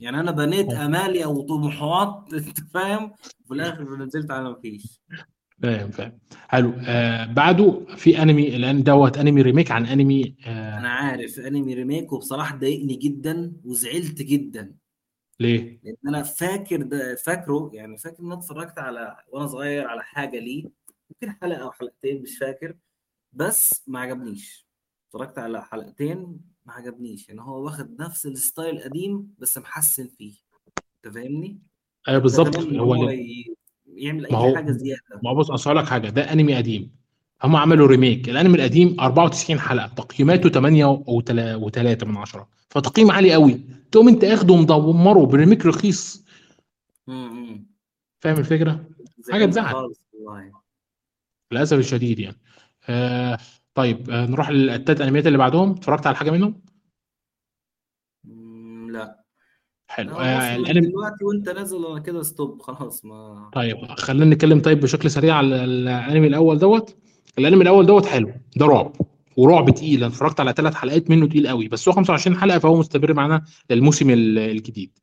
[0.00, 3.12] يعني أنا بنيت أمالي أو طموحات أنت فاهم؟
[3.44, 5.00] وفي الآخر نزلت على ما فيش
[5.62, 6.18] فاهم فاهم.
[6.48, 6.72] حلو.
[6.86, 10.78] آه بعده في أنمي الآن دوت أنمي ريميك عن أنمي آه.
[10.78, 14.74] أنا عارف أنمي ريميك وبصراحة ضايقني جدا وزعلت جدا.
[15.40, 20.02] ليه؟ لأن أنا فاكر ده فاكره يعني فاكر إن أنا اتفرجت على وأنا صغير على
[20.02, 20.64] حاجة ليه.
[21.10, 22.76] ممكن حلقة أو حلقتين مش فاكر.
[23.32, 24.66] بس ما عجبنيش.
[25.14, 27.28] اتفرجت على حلقتين ما عجبنيش.
[27.28, 30.32] يعني هو واخد نفس ال style القديم بس محسن فيه.
[31.06, 31.58] انت فاهمني؟
[32.08, 32.56] أيوه بالظبط.
[32.56, 33.54] هو هو؟ ي-
[33.86, 35.02] يعمل ما أي هو حاجة زيادة.
[35.24, 36.90] ما هو بص أصل لك حاجة ده أنمي قديم.
[37.44, 43.60] هم عملوا remake الأنمي القديم 94 حلقة تقييماته 8 و3 من 10 فتقييم عالي قوي.
[43.92, 46.24] تقوم أنت أخده ومدمره ب remake رخيص.
[47.08, 47.66] امم
[48.20, 48.84] فاهم الفكرة؟
[49.32, 49.92] حاجة تزعل.
[51.52, 52.36] للأسف الشديد يعني.
[52.88, 53.38] آه
[53.74, 55.70] طيب آه نروح للتلات أنميات اللي بعدهم.
[55.70, 56.60] اتفرجت على حاجة منهم؟
[58.24, 59.22] مم، لا.
[59.88, 60.16] حلو.
[60.16, 65.10] آه الأنمي دلوقتي وأنت نازل أنا كده ستوب خلاص ما طيب خلينا نتكلم طيب بشكل
[65.10, 66.96] سريع على الأنمي الأول دوت.
[67.38, 68.92] الأنمي الأول دوت حلو ده رعب
[69.36, 69.96] ورعب تقيل.
[69.98, 73.44] أنا اتفرجت على ثلاث حلقات منه تقيل قوي بس هو 25 حلقة فهو مستمر معانا
[73.70, 74.98] للموسم ال- الجديد.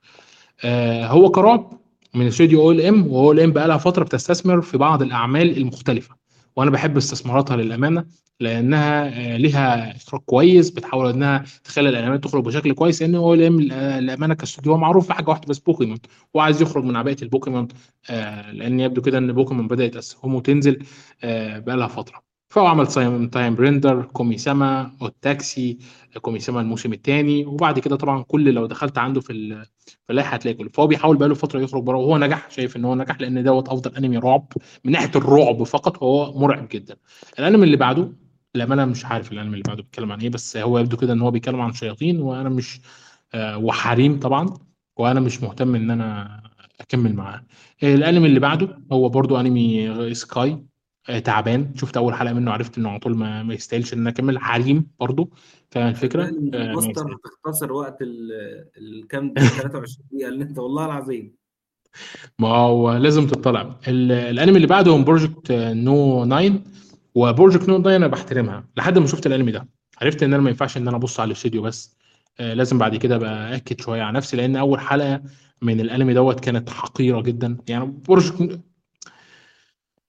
[0.63, 1.79] آه هو كرعب
[2.15, 5.57] من استوديو أو ال ام واو ال ام بقى لها فترة بتستثمر في بعض الأعمال
[5.57, 6.15] المختلفة
[6.55, 8.05] وأنا بحب استثماراتها للأمانة.
[8.39, 13.59] لأنها آه لها إخراج كويس بتحاول إنها تخلي الانميات تخرج بشكل كويس لأن ام
[13.99, 15.97] الامانه كاستوديو هو معروف في حاجة واحدة بس بوكيمون.
[16.33, 17.67] وعايز يخرج من عباءه البوكيمون
[18.09, 20.83] آه لأن يبدو كده إن بوكيمون بدأت اسهمه تنزل
[21.23, 22.29] آه بقى لها فترة.
[22.49, 25.77] فهو عمل تايم تايم بريندر كومي سما والتاكسي
[26.21, 29.33] كومي سما الموسم الثاني وبعد كده طبعا كل لو دخلت عنده في
[29.85, 30.69] في اللائحة هتلاقي كله.
[30.69, 33.95] فهو بيحاول بقاله فترة يخرج بره وهو نجح شايف إن هو نجح لأن دوت أفضل
[33.95, 36.95] أنمي رعب من ناحية الرعب فقط هو مرعب جدا.
[37.39, 38.11] الأنمي اللي بعده
[38.55, 41.31] للامانه مش عارف الانمي اللي بعده بيتكلم عن إيه بس هو يبدو كده إن هو
[41.31, 42.81] بيتكلم عن شياطين وأنا مش
[43.33, 44.53] آه وحريم طبعا
[44.97, 46.39] وأنا مش مهتم إن أنا
[46.81, 47.43] أكمل معاه.
[47.83, 50.63] الانمي اللي بعده هو برضو أنمي إيسيكاي
[51.09, 51.71] آه، تعبان.
[51.75, 54.39] شفت أول حلقة منه عرفت إنه على طول ما, ما يستاهلش إن أنا أكمل.
[54.39, 55.29] حريم برضو
[55.71, 57.15] فاهم الفكرة؟ آه، ال poster يستاهل.
[57.23, 61.35] تختصر وقت ال- الكام ال 23 دقيقة اللي أنت والله العظيم.
[62.39, 63.75] ما هو لازم تطلع.
[63.87, 66.25] ال- الأنمي اللي بعده هو Project No.
[66.25, 66.59] 9
[67.15, 67.81] و Project No.
[67.81, 68.67] 9 أنا بحترمها.
[68.77, 69.67] لحد ما شفت الانمي ده.
[70.01, 71.97] عرفت ان أنا ما ينفعش ان أنا ابص على الاستوديو بس.
[72.39, 75.21] آه، لازم بعد كده ابقى اكد شوية على نفسي لأن أول حلقة
[75.61, 77.57] من الانمي دوت كانت حقيرة جدا.
[77.69, 78.59] يعني Project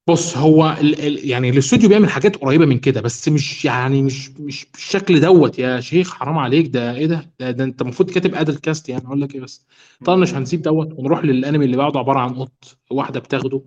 [0.09, 4.31] بص هو ال ال يعني الاستوديو بيعمل حاجات قريبة من كده بس مش يعني مش
[4.31, 5.59] مش بالشكل دوت.
[5.59, 6.67] يا شيخ حرام عليك.
[6.67, 9.07] ده إيه ده؟ ده, ده أنت المفروض كاتب adult cast يعني.
[9.07, 9.67] أقول لك إيه بس.
[10.09, 10.23] مم.
[10.25, 13.63] هنسيب دوت ونروح للانمي اللي بعده عبارة عن قط واحدة بتاخده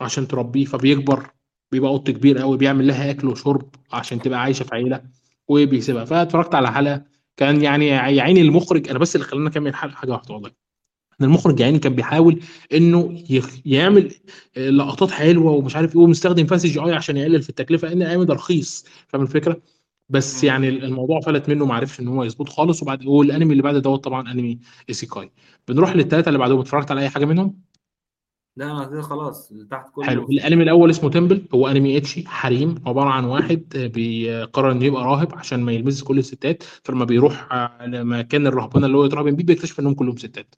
[0.00, 1.30] عشان تربيه فبيكبر.
[1.72, 5.02] بيبقى قط كبير قوي بيعمل لها أكل وشرب عشان تبقى عايشة في عيلة
[5.48, 6.04] وبيسيبها.
[6.04, 7.02] فاتفرجت على حلقة
[7.36, 10.50] كان يعني يا عيني المخرج أنا بس اللي خلاني أكمل الحلقة حاجة واحدة والله.
[11.20, 12.40] إن المخرج يعني كان بيحاول
[12.74, 14.12] إنه يخ- يعمل
[14.56, 18.34] لقطات حلوة ومش عارف إيه ومستخدم فيها CGI عشان يقلل في التكلفة لأن الانمي ده
[18.34, 18.84] رخيص.
[19.08, 19.62] فاهم الفكرة؟
[20.08, 20.44] بس.
[20.44, 22.82] يعني الموضوع فلت منه ما عرفش إن هو يظبط خالص.
[22.82, 24.58] وبعد والأنمي اللي بعد دوت طبعا أنمي
[24.88, 25.30] ايسيكاي
[25.68, 26.60] بنروح للثلاثه اللي بعدهم.
[26.60, 27.69] اتفرجت على أي حاجة منهم؟
[28.56, 30.26] لا أنا كده خلاص تحت حلو.
[30.26, 34.84] كله الانمي الأول اسمه Temple هو انمي ecchi حريم عبارة عن واحد آه، بيقرر إنه
[34.84, 39.36] يبقى راهب عشان ما يلمس كل الستات فلما بيروح آه، لمكان الرهبنة اللي هو يترهبن
[39.36, 40.54] بيه بيكتشف إنهم كلهم ستات.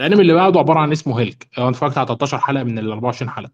[0.00, 3.30] الانمي اللي بعده عبارة عن اسمه Helck أنا اتفرجت على 13 حلقة من ال 24
[3.30, 3.52] حلقة.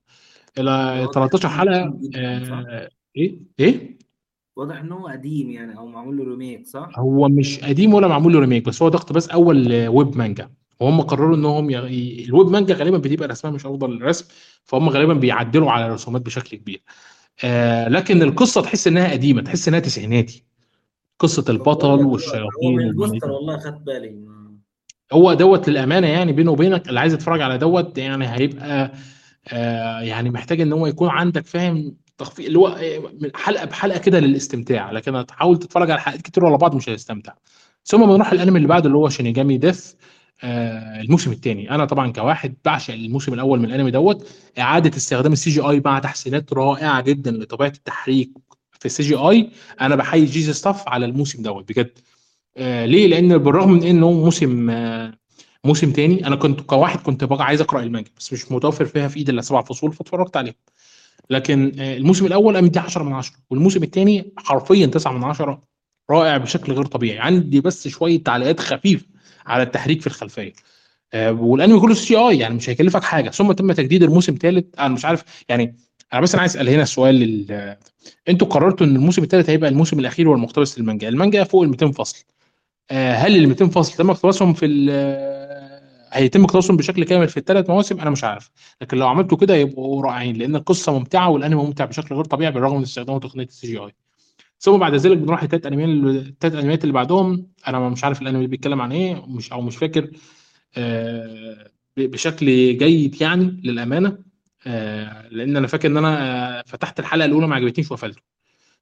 [0.58, 3.98] ال واضح 13 ان هو حلقة؟ آه إيه؟ إيه؟
[4.56, 8.32] واضح ان هو قديم يعني أو معمول له remake صح؟ هو مش قديم ولا معمول
[8.32, 10.50] له remake بس هو ده اقتباس أول ويب مانجا
[10.82, 11.86] وهم قرروا إنهم يغ...
[11.86, 14.24] ي- الويب مانجا غالبا بتبقى رسمها مش أفضل رسم
[14.64, 16.82] فهم غالبا بيعدلوا على الرسومات بشكل كبير.
[17.44, 20.44] آه لكن القصة تحس إنها قديمة تحس إنها تسعيناتي.
[21.18, 24.14] قصة البطل والشياطين ال poster والله خدت بالي.
[25.12, 28.92] هو دوت للأمانة يعني بينه وبينك اللي عايز يتفرج على دوت يعني هيبقى
[29.48, 33.02] آه يعني محتاج إن هو يكون عندك فاهم تخفيض اللي هو آه،
[33.34, 34.90] حلقة بحلقة كده للاستمتاع.
[34.90, 37.32] لكن هتحاول تتفرج على حلقات كتير ورا بعض مش هتستمتع
[37.84, 39.92] ثم بنروح الانمي اللي بعده اللي هو شينيجامي Death.
[40.44, 44.28] الموسم الثاني أنا طبعا كواحد بعشق الموسم الأول من الأنمي دوت.
[44.58, 48.30] إعادة استخدام ال CGI مع تحسينات رائعة جدا لطبيعة التحريك
[48.80, 49.50] في ال CGI.
[49.80, 51.90] أنا بحيي J.C.Staff على الموسم دوت بجد.
[52.56, 55.14] آه ليه؟ لأن بالرغم من إنه موسم آه
[55.64, 59.16] موسم تاني أنا كنت كواحد كنت بقى عايز أقرأ المانجا بس مش متوفر فيها في
[59.16, 60.54] إيدي إلا سبع فصول فاتفرجت عليها
[61.30, 65.62] لكن آه الموسم الأول قام 10 من 10 والموسم الثاني حرفيا 9 من 10
[66.10, 67.18] رائع بشكل غير طبيعي.
[67.18, 69.06] عندي بس شوية تعليقات خفيفة
[69.46, 70.52] على التحريك في الخلفية.
[71.14, 73.30] آه والأنمي كله سي آي يعني مش هيكلفك حاجة.
[73.30, 74.64] ثم تم تجديد الموسم الثالث.
[74.78, 75.76] أنا مش عارف يعني
[76.12, 77.76] أنا بس أنا عايز أسأل هنا السؤال لل...
[78.28, 82.24] أنتوا قررتوا إن الموسم الثالث هيبقى الموسم الأخير والمقتبس للمانجا المانجا؟ فوق ال 200 فصل.
[82.90, 85.72] آه، هل ال 200 فصل تم اقتباسهم في ال-
[86.12, 88.50] هيتم اقتباسهم بشكل كامل في الثلاث مواسم؟ أنا مش عارف.
[88.82, 92.76] لكن لو عملتوا كده يبقوا رائعين لأن القصة ممتعة والأنمي ممتع بشكل غير طبيعي بالرغم
[92.76, 93.94] من استخدام تقنيه السي جي آي.
[94.62, 95.88] ثم بعد ذلك بنروح للثلاث انميات
[96.28, 97.46] الثلاث انميات اللي بعدهم.
[97.68, 100.10] أنا مش عارف الأنمي بيتكلم عن إيه مش أو مش فاكر.
[100.76, 102.46] آه، بشكل
[102.78, 104.18] جيد يعني للأمانة.
[104.66, 108.18] آه، لأن أنا فاكر إن أنا آه، فتحت الحلقة الأولى ما عجبتنيش وقفلت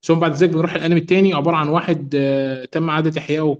[0.03, 3.55] ثم بعد ذلك بنروح الانمي الثاني عبارة عن واحد آه، تم اعاده إحيائه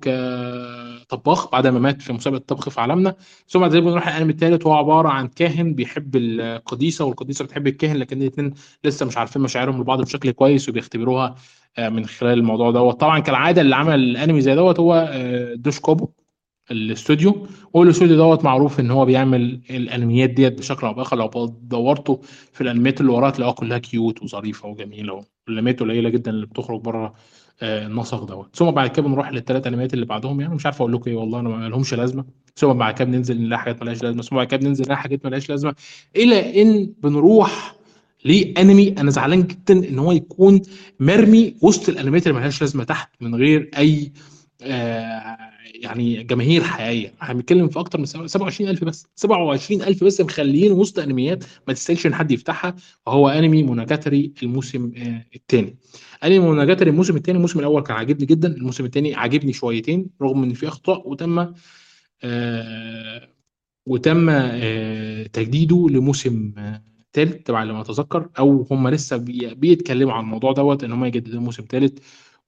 [1.11, 3.17] كطباخ بعد ما مات في مسابقة طبخ في عالمنا.
[3.49, 7.97] ثم بعد ذلك بنروح الانمي الثالث وهو عبارة عن كاهن بيحب القديسة والقديسة بتحب الكاهن
[7.97, 11.35] لكن الاثنين لسه مش عارفين مشاعرهم لبعض بشكل كويس وبيختبروها
[11.79, 13.01] آه، من خلال الموضوع دوت.
[13.01, 16.09] طبعا كالعادة اللي عمل الانمي زي دوت هو آه، Doga Kobo
[16.71, 17.47] الاستوديو.
[17.75, 21.17] والاستوديو دوت معروف إن هو بيعمل الأنميات ديت بشكل أو بآخر.
[21.17, 22.17] لو دورتوا
[22.53, 27.15] في الأنميات اللي وراها تلاقوها كلها cute وظريفة وجميلة والانميات قليلة جدا اللي بتخرج بره
[27.63, 28.57] آه، النسق دوت.
[28.57, 30.55] ثم بعد كده بنروح للثلاث أنميات اللي بعدهم يعني.
[30.55, 32.25] مش عارف أقول لكم إيه والله أنا ما لهمش لازمة.
[32.57, 34.23] ثم بعد كده بننزل نلاقي حاجات مالهاش لازمة.
[34.23, 35.75] ثم بعد كده بننزل نلاقي حاجات مالهاش لازمة.
[36.17, 37.75] إلى إن بنروح
[38.25, 40.63] لأنمي أنا زعلان جدا إن هو يكون
[41.01, 44.13] مرمي وسط الأنميات اللي مالهاش لازمة تحت من غير أي
[44.63, 47.15] آه يعني جماهير حقيقية.
[47.23, 49.07] إحنا بنتكلم في أكتر من 27000 بس.
[49.17, 55.25] 27000 بس مخليين وسط أنميات ما تستاهلش إن حد يفتحها وهو أنمي موناجاتري الموسم آه
[55.37, 55.77] الثاني
[56.25, 60.53] أنمي موناجاتري الموسم الثاني الموسم الأول كان عاجبني جدا الموسم الثاني عاجبني شويتين رغم إن
[60.55, 61.55] في أخطاء وتم
[62.25, 63.29] آه
[63.87, 70.13] وتم آه تجديده لموسم آه ثالث تبع اللي ما أتذكر أو هم لسه بي- بيتكلموا
[70.13, 71.99] عن الموضوع دوت إن هم يجددوا موسم ثالث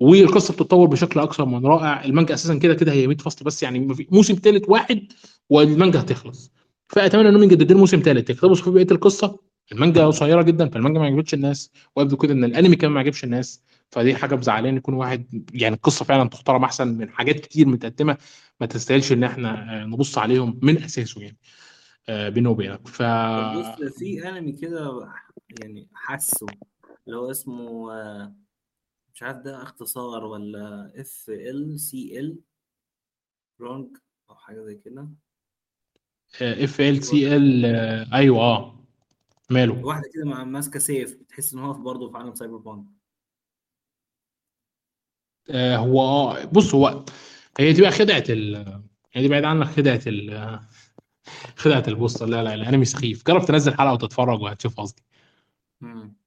[0.03, 2.05] والقصة بتتطور بشكل أكثر من رائع.
[2.05, 5.13] المانجا أساسا كده كده هي 100 فصل بس يعني موسم ثالث واحد
[5.51, 6.53] والمانجا هتخلص.
[6.89, 9.39] فأتمنى إنهم يجددوا موسم ثالث يقتبسوا في بقية القصة.
[9.73, 13.63] المانجا قصيرة جدا فالمانجا ما عجبتش الناس ويبدو كده إن الأنمي كمان ما عجبش الناس.
[13.91, 18.17] فدي حاجة مزعلاني يكون واحد يعني القصة فعلا تحترم أحسن من حاجات كتير متقدمة
[18.61, 21.37] ما تستاهلش إن إحنا آه، نبص عليهم من أساسه يعني.
[22.09, 22.89] آه، بيني وبينك.
[22.89, 25.09] ف بص في أنمي كده
[25.61, 26.47] يعني حاسه
[27.07, 28.35] اللي هو اسمه آه،
[29.15, 32.39] مش عارف ده اختصار ولا FLCL
[33.61, 33.97] Grunge
[34.31, 35.09] أو حاجة زي كده.
[36.43, 37.64] FLCL
[38.15, 38.85] أيوه آه
[39.51, 39.85] ماله.
[39.85, 42.85] واحدة كده مع ماسكة سيف بتحس إن هو برضه في عالم cyberpunk
[45.51, 47.05] آه هو آه بص هو
[47.59, 48.57] هي دي بقى خدعة ال
[49.13, 50.61] هي دي بعيد عنك خدعة ال
[51.57, 52.27] خدعة البوستر.
[52.27, 53.27] لا لا الانمي سخيف.
[53.27, 55.03] جرب تنزل حلقة وتتفرج وهتشوف قصدي.
[55.81, 56.22] مم.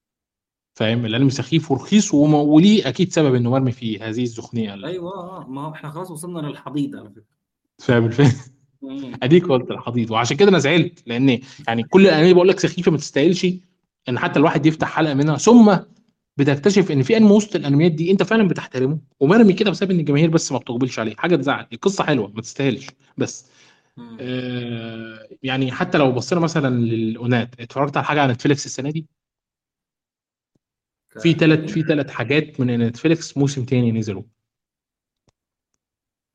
[0.75, 5.45] فاهم؟ الانمي سخيف ورخيص وليه أكيد سبب إنه مرمي في هذه السخنية ال- أيوه آه
[5.49, 7.23] ما هو إحنا خلاص وصلنا للحضيض على فكرة.
[7.79, 8.09] فاهم
[8.81, 9.11] مم.
[9.23, 12.97] أديك قلت الحضيض وعشان كده أنا زعلت لأن يعني كل الانمي بقول لك سخيفة ما
[12.97, 13.47] تستاهلش؟
[14.09, 15.75] إن حتى الواحد يفتح حلقة منها ثم
[16.37, 18.99] بتكتشف إن في أنمي وسط الأنميات دي أنت فعلا بتحترمه.
[19.19, 21.15] ومرمي كده بسبب إن الجماهير بس ما بتقبلش عليه.
[21.17, 21.65] حاجة تزعل.
[21.73, 22.87] القصة حلوة ما تستاهلش.
[23.17, 23.45] بس.
[24.19, 29.05] آه يعني حتى لو بصينا مثلا للأونات اتفرجت على حاجة على نتفليكس السنة دي؟
[31.19, 34.23] في ثلاث في ثلاث حاجات من نتفليكس موسم تاني نزلوا.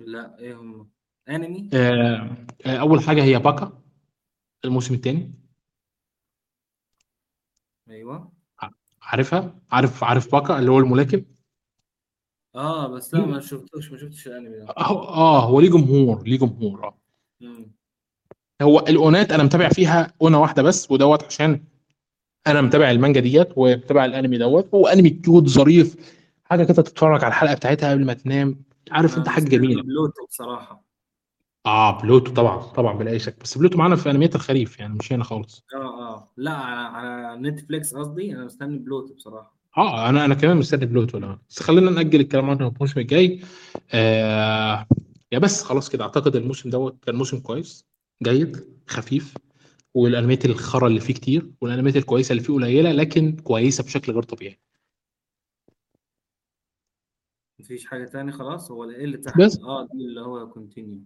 [0.00, 0.90] لا إيه هم؟
[1.28, 3.82] انمي؟ آه آه أول حاجة هي باكا
[4.64, 5.34] الموسم الثاني
[7.90, 8.32] أيوه.
[9.02, 11.22] عارفها؟ عارف عارف باكي اللي هو الملاكم؟
[12.54, 14.64] آه بس لا ما شفتوش ما شفتش الأنمي ده.
[14.68, 16.98] آه آه، هو ليه جمهور ليه جمهور آه.
[18.62, 21.64] هو الأونات أنا متابع فيها أونة واحدة بس ودوت عشان
[22.46, 25.96] أنا متابع المانجا ديت ومتابع الانمي دوت هو انمي cute ظريف.
[26.44, 28.62] حاجة كده تتفرج على الحلقة بتاعتها قبل ما تنام.
[28.90, 29.82] عارف انت حاجة مستني جميلة.
[29.82, 30.84] بلوتو بصراحة.
[31.66, 33.34] آه بلوتو طبعا طبعا بلا أي شك.
[33.42, 35.64] بس بلوتو معانا في أنميات الخريف يعني مش هنا خالص.
[35.74, 36.32] آه آه.
[36.36, 38.32] لا على على نتفليكس قصدي.
[38.32, 39.56] أنا مستني بلوتو بصراحة.
[39.78, 43.40] آه أنا أنا كمان مستني بلوتو لا بس خلينا نأجل الكلام عنه الموسم الجاي.
[43.92, 44.86] آه
[45.32, 46.04] يا بس خلاص كده.
[46.04, 47.86] أعتقد الموسم دوت كان موسم كويس
[48.22, 49.34] جيد خفيف.
[49.94, 54.60] والأنميات الخرا اللي فيه كتير والأنميات الكويسة اللي فيه قليلة لكن كويسة بشكل غير طبيعي.
[57.60, 59.58] مفيش حاجة تاني؟ خلاص هو إيه اللي تحت؟ بس.
[59.60, 61.00] آه دي اللي هو continue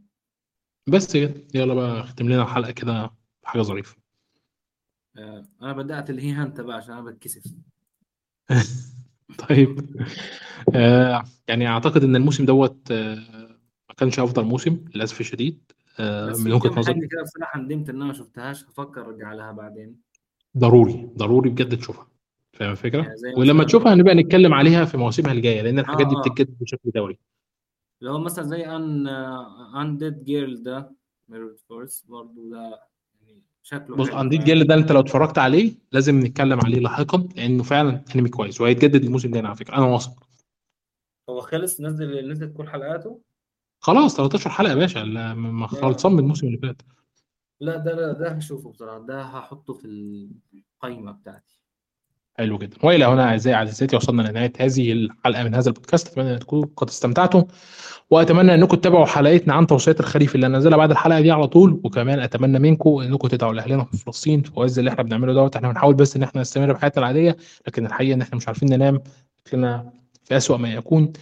[0.89, 1.35] بس كده.
[1.55, 3.11] يلا بقى اختم لنا الحلقة كده
[3.43, 3.97] بحاجة ظريفة.
[5.19, 7.43] آه أنا بدأت اللي هي أنت بقى عشان أنا بتكسف.
[9.49, 9.97] طيب.
[10.75, 13.15] آه يعني أعتقد إن الموسم دوت آه
[13.89, 15.73] ما كانش أفضل موسم للأسف الشديد.
[16.01, 19.97] من في وجهة نظري كده بصراحة ندمت إن أنا ما شفتهاش هفكر أرجع لها بعدين.
[20.59, 22.07] ضروري ضروري بجد تشوفها.
[22.53, 26.15] فاهم الفكرة؟ يعني ولما تشوفها هنبقى نتكلم عليها في مواسمها الجاية لأن آه الحاجات دي
[26.17, 26.21] آه.
[26.21, 27.19] بتتجدد بشكل دوري.
[28.01, 30.91] اللي هو مثلا زي Undead Girl ده
[31.29, 32.81] Murder Farce برضه ده
[33.27, 37.63] يعني شكله بص Undead Girl ده أنت لو اتفرجت عليه لازم نتكلم عليه لاحقا لأنه
[37.63, 39.77] فعلا انمي كويس وهيتجدد الموسم الجاي على فكرة.
[39.77, 40.27] أنا واثق.
[41.31, 43.21] هو خلص نزل نزلت كل حلقاته؟
[43.85, 46.83] خلاص 13 حلقة يا باشا لا، ما خلصان من الموسم اللي فات.
[47.61, 51.61] لا ده ده, ده هشوفه بصراحة ده هحطه في القائمه بتاعتي.
[52.39, 52.77] حلو جدا.
[52.83, 56.09] وإلى هنا أعزائي عزيزاتي وصلنا لنهاية هذه الحلقة من هذا البودكاست.
[56.09, 57.43] أتمنى أن تكونوا قد استمتعتم
[58.11, 61.81] وأتمنى أنكم تتابعوا حلقتنا عن توصيات الخريف اللي هنزلها بعد الحلقة دي على طول.
[61.85, 65.57] وكمان أتمنى منكم أنكم تدعوا لأهلنا في فلسطين في عز اللي إحنا بنعمله دوت.
[65.57, 69.01] إحنا بنحاول بس إن إحنا نستمر بحياتنا العادية لكن الحقيقة إن إحنا مش عارفين ننام
[69.53, 69.93] لنا
[70.25, 71.13] في أسوأ ما يكون.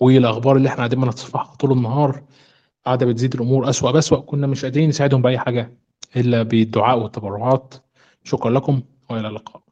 [0.00, 2.22] والأخبار اللي إحنا قاعدين بنتصفحها طول النهار
[2.86, 4.20] قاعدة بتزيد الأمور أسوأ بأسوأ.
[4.20, 5.78] كنا مش قادرين نساعدهم بأي حاجة
[6.16, 7.74] إلا بالدعاء والتبرعات.
[8.24, 9.67] شكرا لكم وإلى اللقاء.